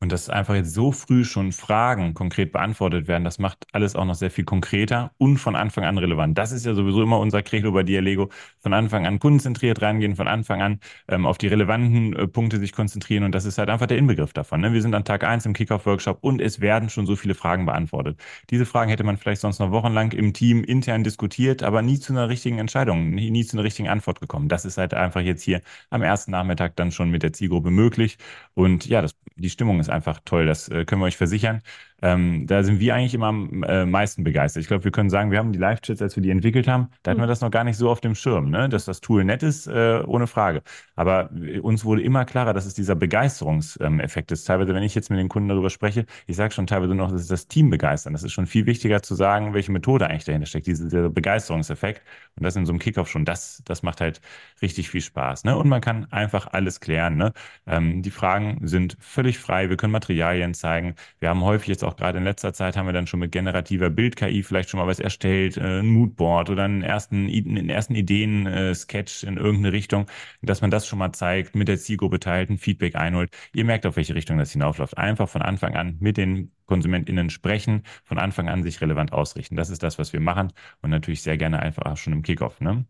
Und 0.00 0.12
dass 0.12 0.30
einfach 0.30 0.54
jetzt 0.54 0.74
so 0.74 0.92
früh 0.92 1.24
schon 1.24 1.50
Fragen 1.50 2.14
konkret 2.14 2.52
beantwortet 2.52 3.08
werden, 3.08 3.24
das 3.24 3.40
macht 3.40 3.66
alles 3.72 3.96
auch 3.96 4.04
noch 4.04 4.14
sehr 4.14 4.30
viel 4.30 4.44
konkreter 4.44 5.10
und 5.18 5.38
von 5.38 5.56
Anfang 5.56 5.84
an 5.84 5.98
relevant. 5.98 6.38
Das 6.38 6.52
ist 6.52 6.64
ja 6.64 6.74
sowieso 6.74 7.02
immer 7.02 7.18
unser 7.18 7.42
Credo 7.42 7.72
bei 7.72 7.82
Dialego. 7.82 8.28
Von 8.60 8.74
Anfang 8.74 9.06
an 9.06 9.18
kundenzentriert 9.18 9.82
reingehen, 9.82 10.14
von 10.14 10.28
Anfang 10.28 10.62
an 10.62 10.80
ähm, 11.08 11.26
auf 11.26 11.36
die 11.36 11.48
relevanten 11.48 12.14
äh, 12.14 12.28
Punkte 12.28 12.58
sich 12.58 12.72
konzentrieren. 12.72 13.24
Und 13.24 13.32
das 13.34 13.44
ist 13.44 13.58
halt 13.58 13.70
einfach 13.70 13.88
der 13.88 13.98
Inbegriff 13.98 14.32
davon. 14.32 14.60
Ne? 14.60 14.72
Wir 14.72 14.82
sind 14.82 14.94
an 14.94 15.04
Tag 15.04 15.24
eins 15.24 15.46
im 15.46 15.52
Kickoff-Workshop 15.52 16.18
und 16.20 16.40
es 16.40 16.60
werden 16.60 16.90
schon 16.90 17.06
so 17.06 17.16
viele 17.16 17.34
Fragen 17.34 17.66
beantwortet. 17.66 18.20
Diese 18.50 18.66
Fragen 18.66 18.90
hätte 18.90 19.02
man 19.02 19.16
vielleicht 19.16 19.40
sonst 19.40 19.58
noch 19.58 19.72
wochenlang 19.72 20.12
im 20.12 20.32
Team 20.32 20.62
intern 20.62 21.02
diskutiert, 21.02 21.64
aber 21.64 21.82
nie 21.82 21.98
zu 21.98 22.12
einer 22.12 22.28
richtigen 22.28 22.58
Entscheidung, 22.58 23.10
nie, 23.10 23.30
nie 23.32 23.44
zu 23.44 23.56
einer 23.56 23.64
richtigen 23.64 23.88
Antwort 23.88 24.20
gekommen. 24.20 24.48
Das 24.48 24.64
ist 24.64 24.78
halt 24.78 24.94
einfach 24.94 25.22
jetzt 25.22 25.42
hier 25.42 25.60
am 25.90 26.02
ersten 26.02 26.30
Nachmittag 26.30 26.76
dann 26.76 26.92
schon 26.92 27.10
mit 27.10 27.24
der 27.24 27.32
Zielgruppe 27.32 27.70
möglich. 27.70 28.16
Und 28.58 28.86
ja, 28.86 29.02
das, 29.02 29.14
die 29.36 29.50
Stimmung 29.50 29.78
ist 29.78 29.88
einfach 29.88 30.18
toll, 30.24 30.44
das 30.46 30.68
äh, 30.68 30.84
können 30.84 31.00
wir 31.00 31.06
euch 31.06 31.16
versichern. 31.16 31.62
Ähm, 32.02 32.46
da 32.46 32.62
sind 32.62 32.80
wir 32.80 32.94
eigentlich 32.94 33.14
immer 33.14 33.26
am 33.26 33.62
äh, 33.64 33.84
meisten 33.84 34.24
begeistert. 34.24 34.62
Ich 34.62 34.68
glaube, 34.68 34.84
wir 34.84 34.92
können 34.92 35.10
sagen, 35.10 35.30
wir 35.30 35.38
haben 35.38 35.52
die 35.52 35.58
Live-Chats, 35.58 36.00
als 36.00 36.16
wir 36.16 36.22
die 36.22 36.30
entwickelt 36.30 36.68
haben, 36.68 36.88
da 37.02 37.10
hatten 37.10 37.20
wir 37.20 37.26
mhm. 37.26 37.30
das 37.30 37.40
noch 37.40 37.50
gar 37.50 37.64
nicht 37.64 37.76
so 37.76 37.90
auf 37.90 38.00
dem 38.00 38.14
Schirm, 38.14 38.50
ne? 38.50 38.68
dass 38.68 38.84
das 38.84 39.00
Tool 39.00 39.24
nett 39.24 39.42
ist, 39.42 39.66
äh, 39.66 40.02
ohne 40.06 40.26
Frage. 40.26 40.62
Aber 40.94 41.30
uns 41.62 41.84
wurde 41.84 42.02
immer 42.02 42.24
klarer, 42.24 42.54
dass 42.54 42.66
es 42.66 42.74
dieser 42.74 42.94
Begeisterungseffekt 42.94 44.30
ist. 44.32 44.44
Teilweise, 44.44 44.74
wenn 44.74 44.82
ich 44.82 44.94
jetzt 44.94 45.10
mit 45.10 45.18
den 45.18 45.28
Kunden 45.28 45.48
darüber 45.48 45.70
spreche, 45.70 46.06
ich 46.26 46.36
sage 46.36 46.54
schon 46.54 46.66
teilweise 46.66 46.94
noch, 46.94 47.10
das 47.10 47.22
ist 47.22 47.30
das 47.30 47.48
Team 47.48 47.70
begeistern. 47.70 48.12
Das 48.12 48.22
ist 48.22 48.32
schon 48.32 48.46
viel 48.46 48.66
wichtiger 48.66 49.02
zu 49.02 49.14
sagen, 49.14 49.54
welche 49.54 49.72
Methode 49.72 50.08
eigentlich 50.08 50.24
dahinter 50.24 50.46
steckt, 50.46 50.66
dieser, 50.66 50.84
dieser 50.84 51.10
Begeisterungseffekt. 51.10 52.02
Und 52.36 52.44
das 52.44 52.56
in 52.56 52.66
so 52.66 52.72
einem 52.72 52.78
Kickoff 52.78 53.08
schon, 53.08 53.24
das, 53.24 53.62
das 53.64 53.82
macht 53.82 54.00
halt 54.00 54.20
richtig 54.62 54.90
viel 54.90 55.00
Spaß. 55.00 55.44
Ne? 55.44 55.56
Und 55.56 55.68
man 55.68 55.80
kann 55.80 56.06
einfach 56.12 56.46
alles 56.52 56.80
klären. 56.80 57.16
Ne? 57.16 57.32
Ähm, 57.66 58.02
die 58.02 58.10
Fragen 58.10 58.66
sind 58.66 58.96
völlig 59.00 59.38
frei. 59.38 59.68
Wir 59.68 59.76
können 59.76 59.92
Materialien 59.92 60.54
zeigen. 60.54 60.94
Wir 61.20 61.28
haben 61.30 61.42
häufig 61.42 61.68
jetzt 61.68 61.84
auch 61.84 61.87
gerade 61.96 62.18
in 62.18 62.24
letzter 62.24 62.52
Zeit 62.52 62.76
haben 62.76 62.86
wir 62.86 62.92
dann 62.92 63.06
schon 63.06 63.20
mit 63.20 63.32
generativer 63.32 63.90
Bild-KI 63.90 64.42
vielleicht 64.42 64.70
schon 64.70 64.78
mal 64.78 64.86
was 64.86 65.00
erstellt, 65.00 65.56
äh, 65.56 65.80
ein 65.80 65.86
Moodboard 65.86 66.50
oder 66.50 66.64
einen 66.64 66.82
ersten, 66.82 67.26
einen 67.28 67.70
ersten 67.70 67.94
Ideen-Sketch 67.94 69.24
in 69.24 69.36
irgendeine 69.36 69.72
Richtung, 69.72 70.06
dass 70.42 70.60
man 70.60 70.70
das 70.70 70.86
schon 70.86 70.98
mal 70.98 71.12
zeigt, 71.12 71.54
mit 71.54 71.68
der 71.68 71.78
Zielgruppe 71.78 72.20
teilt, 72.20 72.50
ein 72.50 72.58
Feedback 72.58 72.96
einholt. 72.96 73.30
Ihr 73.52 73.64
merkt, 73.64 73.86
auf 73.86 73.96
welche 73.96 74.14
Richtung 74.14 74.38
das 74.38 74.52
hinaufläuft. 74.52 74.98
Einfach 74.98 75.28
von 75.28 75.42
Anfang 75.42 75.74
an 75.74 75.96
mit 76.00 76.16
den 76.16 76.52
KonsumentInnen 76.66 77.30
sprechen, 77.30 77.82
von 78.04 78.18
Anfang 78.18 78.48
an 78.48 78.62
sich 78.62 78.80
relevant 78.80 79.12
ausrichten. 79.12 79.56
Das 79.56 79.70
ist 79.70 79.82
das, 79.82 79.98
was 79.98 80.12
wir 80.12 80.20
machen 80.20 80.52
und 80.82 80.90
natürlich 80.90 81.22
sehr 81.22 81.36
gerne 81.38 81.60
einfach 81.60 81.84
auch 81.86 81.96
schon 81.96 82.12
im 82.12 82.22
Kickoff. 82.22 82.60
Ne? 82.60 82.86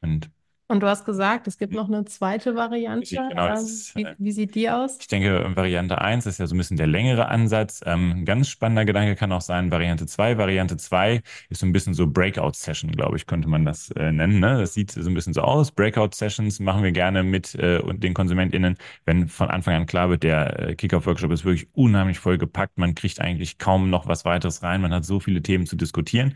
Und 0.00 0.30
und 0.68 0.80
du 0.80 0.86
hast 0.86 1.06
gesagt, 1.06 1.46
es 1.46 1.56
gibt 1.56 1.72
noch 1.72 1.88
eine 1.88 2.04
zweite 2.04 2.54
Variante. 2.54 3.16
Genau, 3.16 3.48
ähm, 3.48 3.66
wie, 3.94 4.02
äh, 4.02 4.14
wie, 4.18 4.32
sieht 4.32 4.54
die 4.54 4.68
aus? 4.68 4.98
Ich 5.00 5.08
denke, 5.08 5.50
Variante 5.54 5.98
1 5.98 6.26
ist 6.26 6.38
ja 6.38 6.46
so 6.46 6.54
ein 6.54 6.58
bisschen 6.58 6.76
der 6.76 6.86
längere 6.86 7.28
Ansatz. 7.28 7.80
Ähm, 7.86 8.26
ganz 8.26 8.48
spannender 8.48 8.84
Gedanke 8.84 9.16
kann 9.16 9.32
auch 9.32 9.40
sein, 9.40 9.70
Variante 9.70 10.06
2. 10.06 10.36
Variante 10.36 10.76
2 10.76 11.22
ist 11.48 11.60
so 11.60 11.66
ein 11.66 11.72
bisschen 11.72 11.94
so 11.94 12.06
Breakout-Session, 12.06 12.92
glaube 12.92 13.16
ich, 13.16 13.26
könnte 13.26 13.48
man 13.48 13.64
das 13.64 13.90
äh, 13.92 14.12
nennen. 14.12 14.40
Ne? 14.40 14.58
Das 14.58 14.74
sieht 14.74 14.90
so 14.90 15.08
ein 15.08 15.14
bisschen 15.14 15.32
so 15.32 15.40
aus. 15.40 15.72
Breakout-Sessions 15.72 16.60
machen 16.60 16.82
wir 16.82 16.92
gerne 16.92 17.22
mit 17.22 17.54
äh, 17.54 17.80
den 17.94 18.12
KonsumentInnen, 18.12 18.76
wenn 19.06 19.28
von 19.28 19.48
Anfang 19.48 19.74
an 19.74 19.86
klar 19.86 20.10
wird, 20.10 20.22
der 20.22 20.68
äh, 20.68 20.74
Kickoff-Workshop 20.74 21.32
ist 21.32 21.46
wirklich 21.46 21.68
unheimlich 21.74 22.18
voll 22.18 22.36
gepackt. 22.36 22.76
Man 22.76 22.94
kriegt 22.94 23.22
eigentlich 23.22 23.56
kaum 23.56 23.88
noch 23.88 24.06
was 24.06 24.26
weiteres 24.26 24.62
rein. 24.62 24.82
Man 24.82 24.92
hat 24.92 25.06
so 25.06 25.18
viele 25.18 25.40
Themen 25.40 25.64
zu 25.64 25.76
diskutieren. 25.76 26.34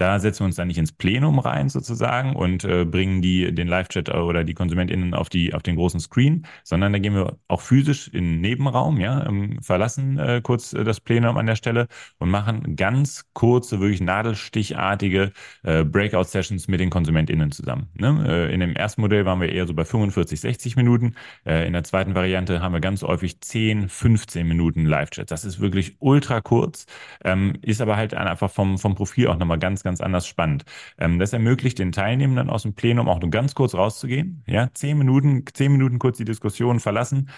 Da 0.00 0.18
setzen 0.18 0.40
wir 0.40 0.46
uns 0.46 0.56
dann 0.56 0.68
nicht 0.68 0.78
ins 0.78 0.92
Plenum 0.92 1.38
rein 1.38 1.68
sozusagen 1.68 2.34
und 2.34 2.64
äh, 2.64 2.86
bringen 2.86 3.20
die, 3.20 3.54
den 3.54 3.68
Live-Chat 3.68 4.08
oder 4.08 4.44
die 4.44 4.54
KonsumentInnen 4.54 5.12
auf, 5.12 5.28
die, 5.28 5.52
auf 5.52 5.62
den 5.62 5.76
großen 5.76 6.00
Screen, 6.00 6.46
sondern 6.64 6.94
da 6.94 6.98
gehen 6.98 7.14
wir 7.14 7.36
auch 7.48 7.60
physisch 7.60 8.08
in 8.08 8.24
den 8.24 8.40
Nebenraum, 8.40 8.98
ja, 8.98 9.26
ähm, 9.26 9.60
verlassen 9.60 10.18
äh, 10.18 10.40
kurz 10.42 10.72
äh, 10.72 10.84
das 10.84 11.00
Plenum 11.00 11.36
an 11.36 11.44
der 11.44 11.54
Stelle 11.54 11.86
und 12.18 12.30
machen 12.30 12.76
ganz 12.76 13.26
kurze, 13.34 13.80
wirklich 13.80 14.00
nadelstichartige 14.00 15.32
äh, 15.64 15.84
Breakout-Sessions 15.84 16.66
mit 16.68 16.80
den 16.80 16.88
KonsumentInnen 16.88 17.50
zusammen. 17.52 17.90
Ne? 17.92 18.24
Äh, 18.26 18.54
in 18.54 18.60
dem 18.60 18.74
ersten 18.74 19.02
Modell 19.02 19.26
waren 19.26 19.42
wir 19.42 19.52
eher 19.52 19.66
so 19.66 19.74
bei 19.74 19.84
45, 19.84 20.40
60 20.40 20.76
Minuten. 20.76 21.14
Äh, 21.44 21.66
in 21.66 21.74
der 21.74 21.84
zweiten 21.84 22.14
Variante 22.14 22.62
haben 22.62 22.72
wir 22.72 22.80
ganz 22.80 23.02
häufig 23.02 23.38
10, 23.42 23.90
15 23.90 24.48
Minuten 24.48 24.86
Live-Chat. 24.86 25.30
Das 25.30 25.44
ist 25.44 25.60
wirklich 25.60 25.96
ultra 25.98 26.40
kurz, 26.40 26.86
ähm, 27.22 27.58
ist 27.60 27.82
aber 27.82 27.96
halt 27.96 28.14
einfach 28.14 28.50
vom, 28.50 28.78
vom 28.78 28.94
Profil 28.94 29.26
auch 29.26 29.36
nochmal 29.36 29.58
ganz, 29.58 29.82
ganz 29.82 29.89
ganz 29.90 30.00
anders 30.00 30.26
spannend. 30.26 30.64
Ähm, 30.98 31.18
das 31.18 31.32
ermöglicht 31.32 31.78
den 31.78 31.90
Teilnehmenden 31.92 32.48
aus 32.48 32.62
dem 32.62 32.74
Plenum 32.74 33.08
auch 33.08 33.20
nur 33.20 33.30
ganz 33.30 33.54
kurz 33.54 33.74
rauszugehen, 33.74 34.44
ja, 34.46 34.70
zehn 34.72 34.96
Minuten, 34.98 35.44
zehn 35.52 35.72
Minuten 35.72 35.98
kurz 35.98 36.16
die 36.16 36.24
Diskussion 36.24 36.78
verlassen, 36.80 37.28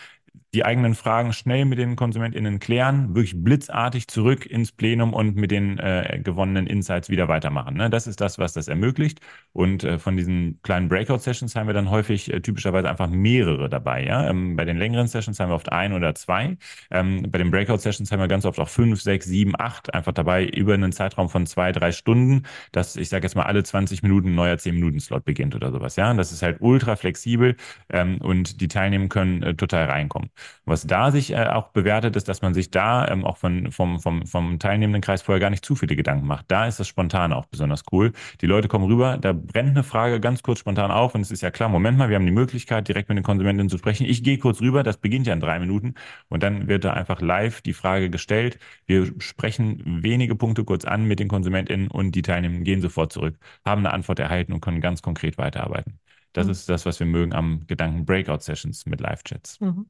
die 0.54 0.66
eigenen 0.66 0.94
Fragen 0.94 1.32
schnell 1.32 1.64
mit 1.64 1.78
den 1.78 1.96
KonsumentInnen 1.96 2.58
klären, 2.58 3.14
wirklich 3.14 3.42
blitzartig 3.42 4.06
zurück 4.08 4.44
ins 4.44 4.70
Plenum 4.70 5.14
und 5.14 5.34
mit 5.34 5.50
den 5.50 5.78
äh, 5.78 6.20
gewonnenen 6.22 6.66
Insights 6.66 7.08
wieder 7.08 7.26
weitermachen. 7.28 7.74
Ne? 7.76 7.88
Das 7.88 8.06
ist 8.06 8.20
das, 8.20 8.38
was 8.38 8.52
das 8.52 8.68
ermöglicht. 8.68 9.20
Und 9.54 9.82
äh, 9.82 9.98
von 9.98 10.16
diesen 10.16 10.60
kleinen 10.62 10.90
Breakout-Sessions 10.90 11.56
haben 11.56 11.68
wir 11.68 11.74
dann 11.74 11.88
häufig 11.88 12.30
äh, 12.30 12.40
typischerweise 12.40 12.90
einfach 12.90 13.08
mehrere 13.08 13.70
dabei. 13.70 14.04
Ja? 14.04 14.28
Ähm, 14.28 14.54
bei 14.54 14.66
den 14.66 14.76
längeren 14.76 15.06
Sessions 15.06 15.40
haben 15.40 15.48
wir 15.48 15.54
oft 15.54 15.72
ein 15.72 15.94
oder 15.94 16.14
zwei. 16.14 16.58
Ähm, 16.90 17.26
bei 17.30 17.38
den 17.38 17.50
Breakout-Sessions 17.50 18.12
haben 18.12 18.20
wir 18.20 18.28
ganz 18.28 18.44
oft 18.44 18.60
auch 18.60 18.68
fünf, 18.68 19.00
sechs, 19.00 19.24
sieben, 19.24 19.54
acht 19.58 19.94
einfach 19.94 20.12
dabei 20.12 20.44
über 20.46 20.74
einen 20.74 20.92
Zeitraum 20.92 21.30
von 21.30 21.46
zwei, 21.46 21.72
drei 21.72 21.92
Stunden, 21.92 22.42
dass 22.72 22.96
ich 22.96 23.08
sage 23.08 23.24
jetzt 23.24 23.36
mal 23.36 23.44
alle 23.44 23.62
20 23.62 24.02
Minuten 24.02 24.28
ein 24.28 24.34
neuer 24.34 24.56
10-Minuten-Slot 24.56 25.24
beginnt 25.24 25.54
oder 25.54 25.72
sowas. 25.72 25.96
Ja, 25.96 26.10
und 26.10 26.18
das 26.18 26.30
ist 26.30 26.42
halt 26.42 26.58
ultra 26.60 26.96
flexibel 26.96 27.56
ähm, 27.90 28.18
und 28.20 28.60
die 28.60 28.68
Teilnehmer 28.68 29.08
können 29.08 29.42
äh, 29.42 29.54
total 29.54 29.86
reinkommen. 29.86 30.30
Was 30.64 30.86
da 30.86 31.10
sich 31.10 31.32
äh, 31.32 31.46
auch 31.46 31.68
bewertet, 31.68 32.16
ist, 32.16 32.28
dass 32.28 32.42
man 32.42 32.54
sich 32.54 32.70
da 32.70 33.08
ähm, 33.08 33.24
auch 33.24 33.36
von, 33.36 33.72
vom, 33.72 33.98
vom, 33.98 34.26
vom 34.26 34.58
teilnehmenden 34.58 35.02
Kreis 35.02 35.22
vorher 35.22 35.40
gar 35.40 35.50
nicht 35.50 35.64
zu 35.64 35.74
viele 35.74 35.96
Gedanken 35.96 36.26
macht. 36.26 36.46
Da 36.48 36.66
ist 36.66 36.78
das 36.78 36.86
spontan 36.88 37.32
auch 37.32 37.46
besonders 37.46 37.82
cool. 37.90 38.12
Die 38.40 38.46
Leute 38.46 38.68
kommen 38.68 38.84
rüber, 38.84 39.18
da 39.18 39.32
brennt 39.32 39.70
eine 39.70 39.82
Frage 39.82 40.20
ganz 40.20 40.42
kurz 40.42 40.60
spontan 40.60 40.90
auf 40.90 41.14
und 41.14 41.20
es 41.20 41.30
ist 41.30 41.42
ja 41.42 41.50
klar, 41.50 41.68
Moment 41.68 41.98
mal, 41.98 42.08
wir 42.08 42.16
haben 42.16 42.26
die 42.26 42.32
Möglichkeit, 42.32 42.88
direkt 42.88 43.08
mit 43.08 43.18
den 43.18 43.24
Konsumentinnen 43.24 43.68
zu 43.68 43.78
sprechen. 43.78 44.06
Ich 44.06 44.22
gehe 44.22 44.38
kurz 44.38 44.60
rüber, 44.60 44.82
das 44.82 44.98
beginnt 44.98 45.26
ja 45.26 45.32
in 45.34 45.40
drei 45.40 45.58
Minuten 45.58 45.94
und 46.28 46.42
dann 46.42 46.68
wird 46.68 46.84
da 46.84 46.92
einfach 46.92 47.20
live 47.20 47.60
die 47.62 47.72
Frage 47.72 48.10
gestellt. 48.10 48.58
Wir 48.86 49.12
sprechen 49.18 50.02
wenige 50.02 50.34
Punkte 50.36 50.64
kurz 50.64 50.84
an 50.84 51.04
mit 51.04 51.18
den 51.18 51.28
Konsumentinnen 51.28 51.88
und 51.88 52.12
die 52.12 52.22
Teilnehmer 52.22 52.60
gehen 52.60 52.80
sofort 52.80 53.12
zurück, 53.12 53.36
haben 53.64 53.80
eine 53.80 53.92
Antwort 53.92 54.18
erhalten 54.18 54.52
und 54.52 54.60
können 54.60 54.80
ganz 54.80 55.02
konkret 55.02 55.38
weiterarbeiten. 55.38 55.98
Das 56.32 56.46
mhm. 56.46 56.52
ist 56.52 56.68
das, 56.68 56.86
was 56.86 56.98
wir 57.00 57.06
mögen 57.06 57.32
am 57.32 57.66
Gedanken 57.66 58.04
Breakout-Sessions 58.04 58.86
mit 58.86 59.00
Live-Chats. 59.00 59.60
Mhm. 59.60 59.86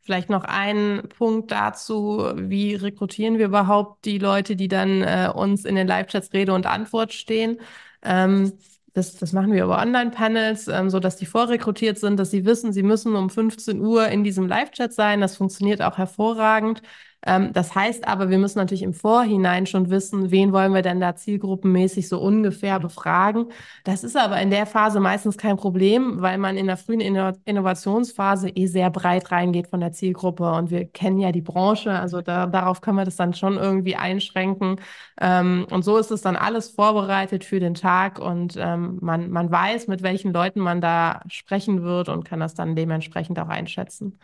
Vielleicht 0.00 0.30
noch 0.30 0.44
ein 0.44 1.02
Punkt 1.16 1.50
dazu, 1.50 2.30
wie 2.34 2.74
rekrutieren 2.74 3.38
wir 3.38 3.46
überhaupt 3.46 4.04
die 4.04 4.18
Leute, 4.18 4.56
die 4.56 4.68
dann 4.68 5.02
äh, 5.02 5.30
uns 5.34 5.64
in 5.64 5.74
den 5.74 5.86
Live-Chats 5.86 6.32
Rede 6.32 6.54
und 6.54 6.66
Antwort 6.66 7.12
stehen. 7.12 7.60
Ähm, 8.02 8.52
das, 8.94 9.16
das 9.16 9.32
machen 9.32 9.52
wir 9.52 9.64
über 9.64 9.78
Online-Panels, 9.78 10.68
ähm, 10.68 10.90
so 10.90 10.98
dass 10.98 11.16
die 11.16 11.26
vorrekrutiert 11.26 11.98
sind, 11.98 12.18
dass 12.18 12.30
sie 12.30 12.44
wissen, 12.44 12.72
sie 12.72 12.82
müssen 12.82 13.14
um 13.16 13.30
15 13.30 13.80
Uhr 13.80 14.08
in 14.08 14.24
diesem 14.24 14.48
Live-Chat 14.48 14.92
sein. 14.92 15.20
Das 15.20 15.36
funktioniert 15.36 15.82
auch 15.82 15.98
hervorragend. 15.98 16.82
Ähm, 17.26 17.52
das 17.52 17.74
heißt 17.74 18.06
aber, 18.06 18.30
wir 18.30 18.38
müssen 18.38 18.58
natürlich 18.58 18.82
im 18.82 18.94
Vorhinein 18.94 19.66
schon 19.66 19.90
wissen, 19.90 20.30
wen 20.30 20.52
wollen 20.52 20.72
wir 20.72 20.82
denn 20.82 21.00
da 21.00 21.16
zielgruppenmäßig 21.16 22.08
so 22.08 22.20
ungefähr 22.20 22.78
befragen. 22.78 23.46
Das 23.84 24.04
ist 24.04 24.16
aber 24.16 24.40
in 24.40 24.50
der 24.50 24.66
Phase 24.66 25.00
meistens 25.00 25.36
kein 25.36 25.56
Problem, 25.56 26.20
weil 26.22 26.38
man 26.38 26.56
in 26.56 26.66
der 26.66 26.76
frühen 26.76 27.00
Inno 27.00 27.32
Innovationsphase 27.44 28.50
eh 28.50 28.66
sehr 28.66 28.90
breit 28.90 29.32
reingeht 29.32 29.68
von 29.68 29.80
der 29.80 29.92
Zielgruppe 29.92 30.50
und 30.52 30.70
wir 30.70 30.86
kennen 30.86 31.18
ja 31.18 31.32
die 31.32 31.42
Branche, 31.42 31.92
also 31.98 32.22
da, 32.22 32.46
darauf 32.46 32.80
können 32.80 32.98
wir 32.98 33.04
das 33.04 33.16
dann 33.16 33.34
schon 33.34 33.56
irgendwie 33.56 33.96
einschränken. 33.96 34.80
Ähm, 35.20 35.66
und 35.70 35.84
so 35.84 35.96
ist 35.98 36.10
es 36.10 36.22
dann 36.22 36.36
alles 36.36 36.70
vorbereitet 36.70 37.44
für 37.44 37.60
den 37.60 37.74
Tag 37.74 38.18
und 38.20 38.54
ähm, 38.56 38.98
man, 39.00 39.30
man 39.30 39.50
weiß, 39.50 39.88
mit 39.88 40.02
welchen 40.02 40.32
Leuten 40.32 40.60
man 40.60 40.80
da 40.80 41.22
sprechen 41.28 41.82
wird 41.82 42.08
und 42.08 42.24
kann 42.24 42.40
das 42.40 42.54
dann 42.54 42.76
dementsprechend 42.76 43.38
auch 43.40 43.48
einschätzen. 43.48 44.18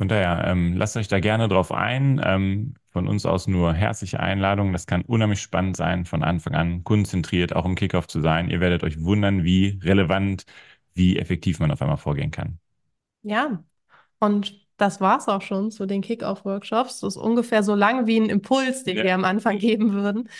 Von 0.00 0.08
daher, 0.08 0.46
ähm, 0.46 0.78
lasst 0.78 0.96
euch 0.96 1.08
da 1.08 1.20
gerne 1.20 1.46
drauf 1.46 1.70
ein. 1.72 2.22
Ähm, 2.24 2.72
von 2.88 3.06
uns 3.06 3.26
aus 3.26 3.46
nur 3.46 3.74
herzliche 3.74 4.18
Einladung. 4.18 4.72
Das 4.72 4.86
kann 4.86 5.02
unheimlich 5.02 5.42
spannend 5.42 5.76
sein, 5.76 6.06
von 6.06 6.22
Anfang 6.22 6.54
an 6.54 6.84
konzentriert 6.84 7.54
auch 7.54 7.66
im 7.66 7.74
Kickoff 7.74 8.08
zu 8.08 8.22
sein. 8.22 8.48
Ihr 8.48 8.60
werdet 8.60 8.82
euch 8.82 9.04
wundern, 9.04 9.44
wie 9.44 9.78
relevant, 9.82 10.46
wie 10.94 11.18
effektiv 11.18 11.60
man 11.60 11.70
auf 11.70 11.82
einmal 11.82 11.98
vorgehen 11.98 12.30
kann. 12.30 12.58
Ja, 13.20 13.62
und 14.20 14.66
das 14.78 15.02
war's 15.02 15.28
auch 15.28 15.42
schon 15.42 15.70
zu 15.70 15.84
den 15.84 16.00
Kickoff-Workshops. 16.00 17.00
Das 17.00 17.16
ist 17.16 17.22
ungefähr 17.22 17.62
so 17.62 17.74
lang 17.74 18.06
wie 18.06 18.20
ein 18.20 18.30
Impuls, 18.30 18.84
den 18.84 18.96
ja. 18.96 19.04
wir 19.04 19.14
am 19.14 19.26
Anfang 19.26 19.58
geben 19.58 19.92
würden. 19.92 20.30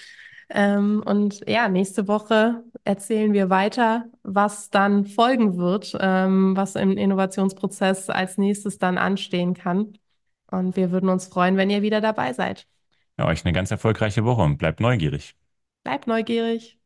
Ähm, 0.52 1.02
und 1.06 1.48
ja, 1.48 1.68
nächste 1.68 2.08
Woche 2.08 2.64
erzählen 2.84 3.32
wir 3.32 3.50
weiter, 3.50 4.06
was 4.24 4.70
dann 4.70 5.06
folgen 5.06 5.56
wird, 5.56 5.96
ähm, 6.00 6.56
was 6.56 6.74
im 6.74 6.96
Innovationsprozess 6.96 8.10
als 8.10 8.36
nächstes 8.36 8.78
dann 8.78 8.98
anstehen 8.98 9.54
kann. 9.54 9.94
Und 10.50 10.76
wir 10.76 10.90
würden 10.90 11.08
uns 11.08 11.28
freuen, 11.28 11.56
wenn 11.56 11.70
ihr 11.70 11.82
wieder 11.82 12.00
dabei 12.00 12.32
seid. 12.32 12.66
Ja, 13.16 13.26
euch 13.26 13.44
eine 13.44 13.52
ganz 13.52 13.70
erfolgreiche 13.70 14.24
Woche 14.24 14.42
und 14.42 14.58
bleibt 14.58 14.80
neugierig. 14.80 15.36
Bleibt 15.84 16.06
neugierig. 16.06 16.78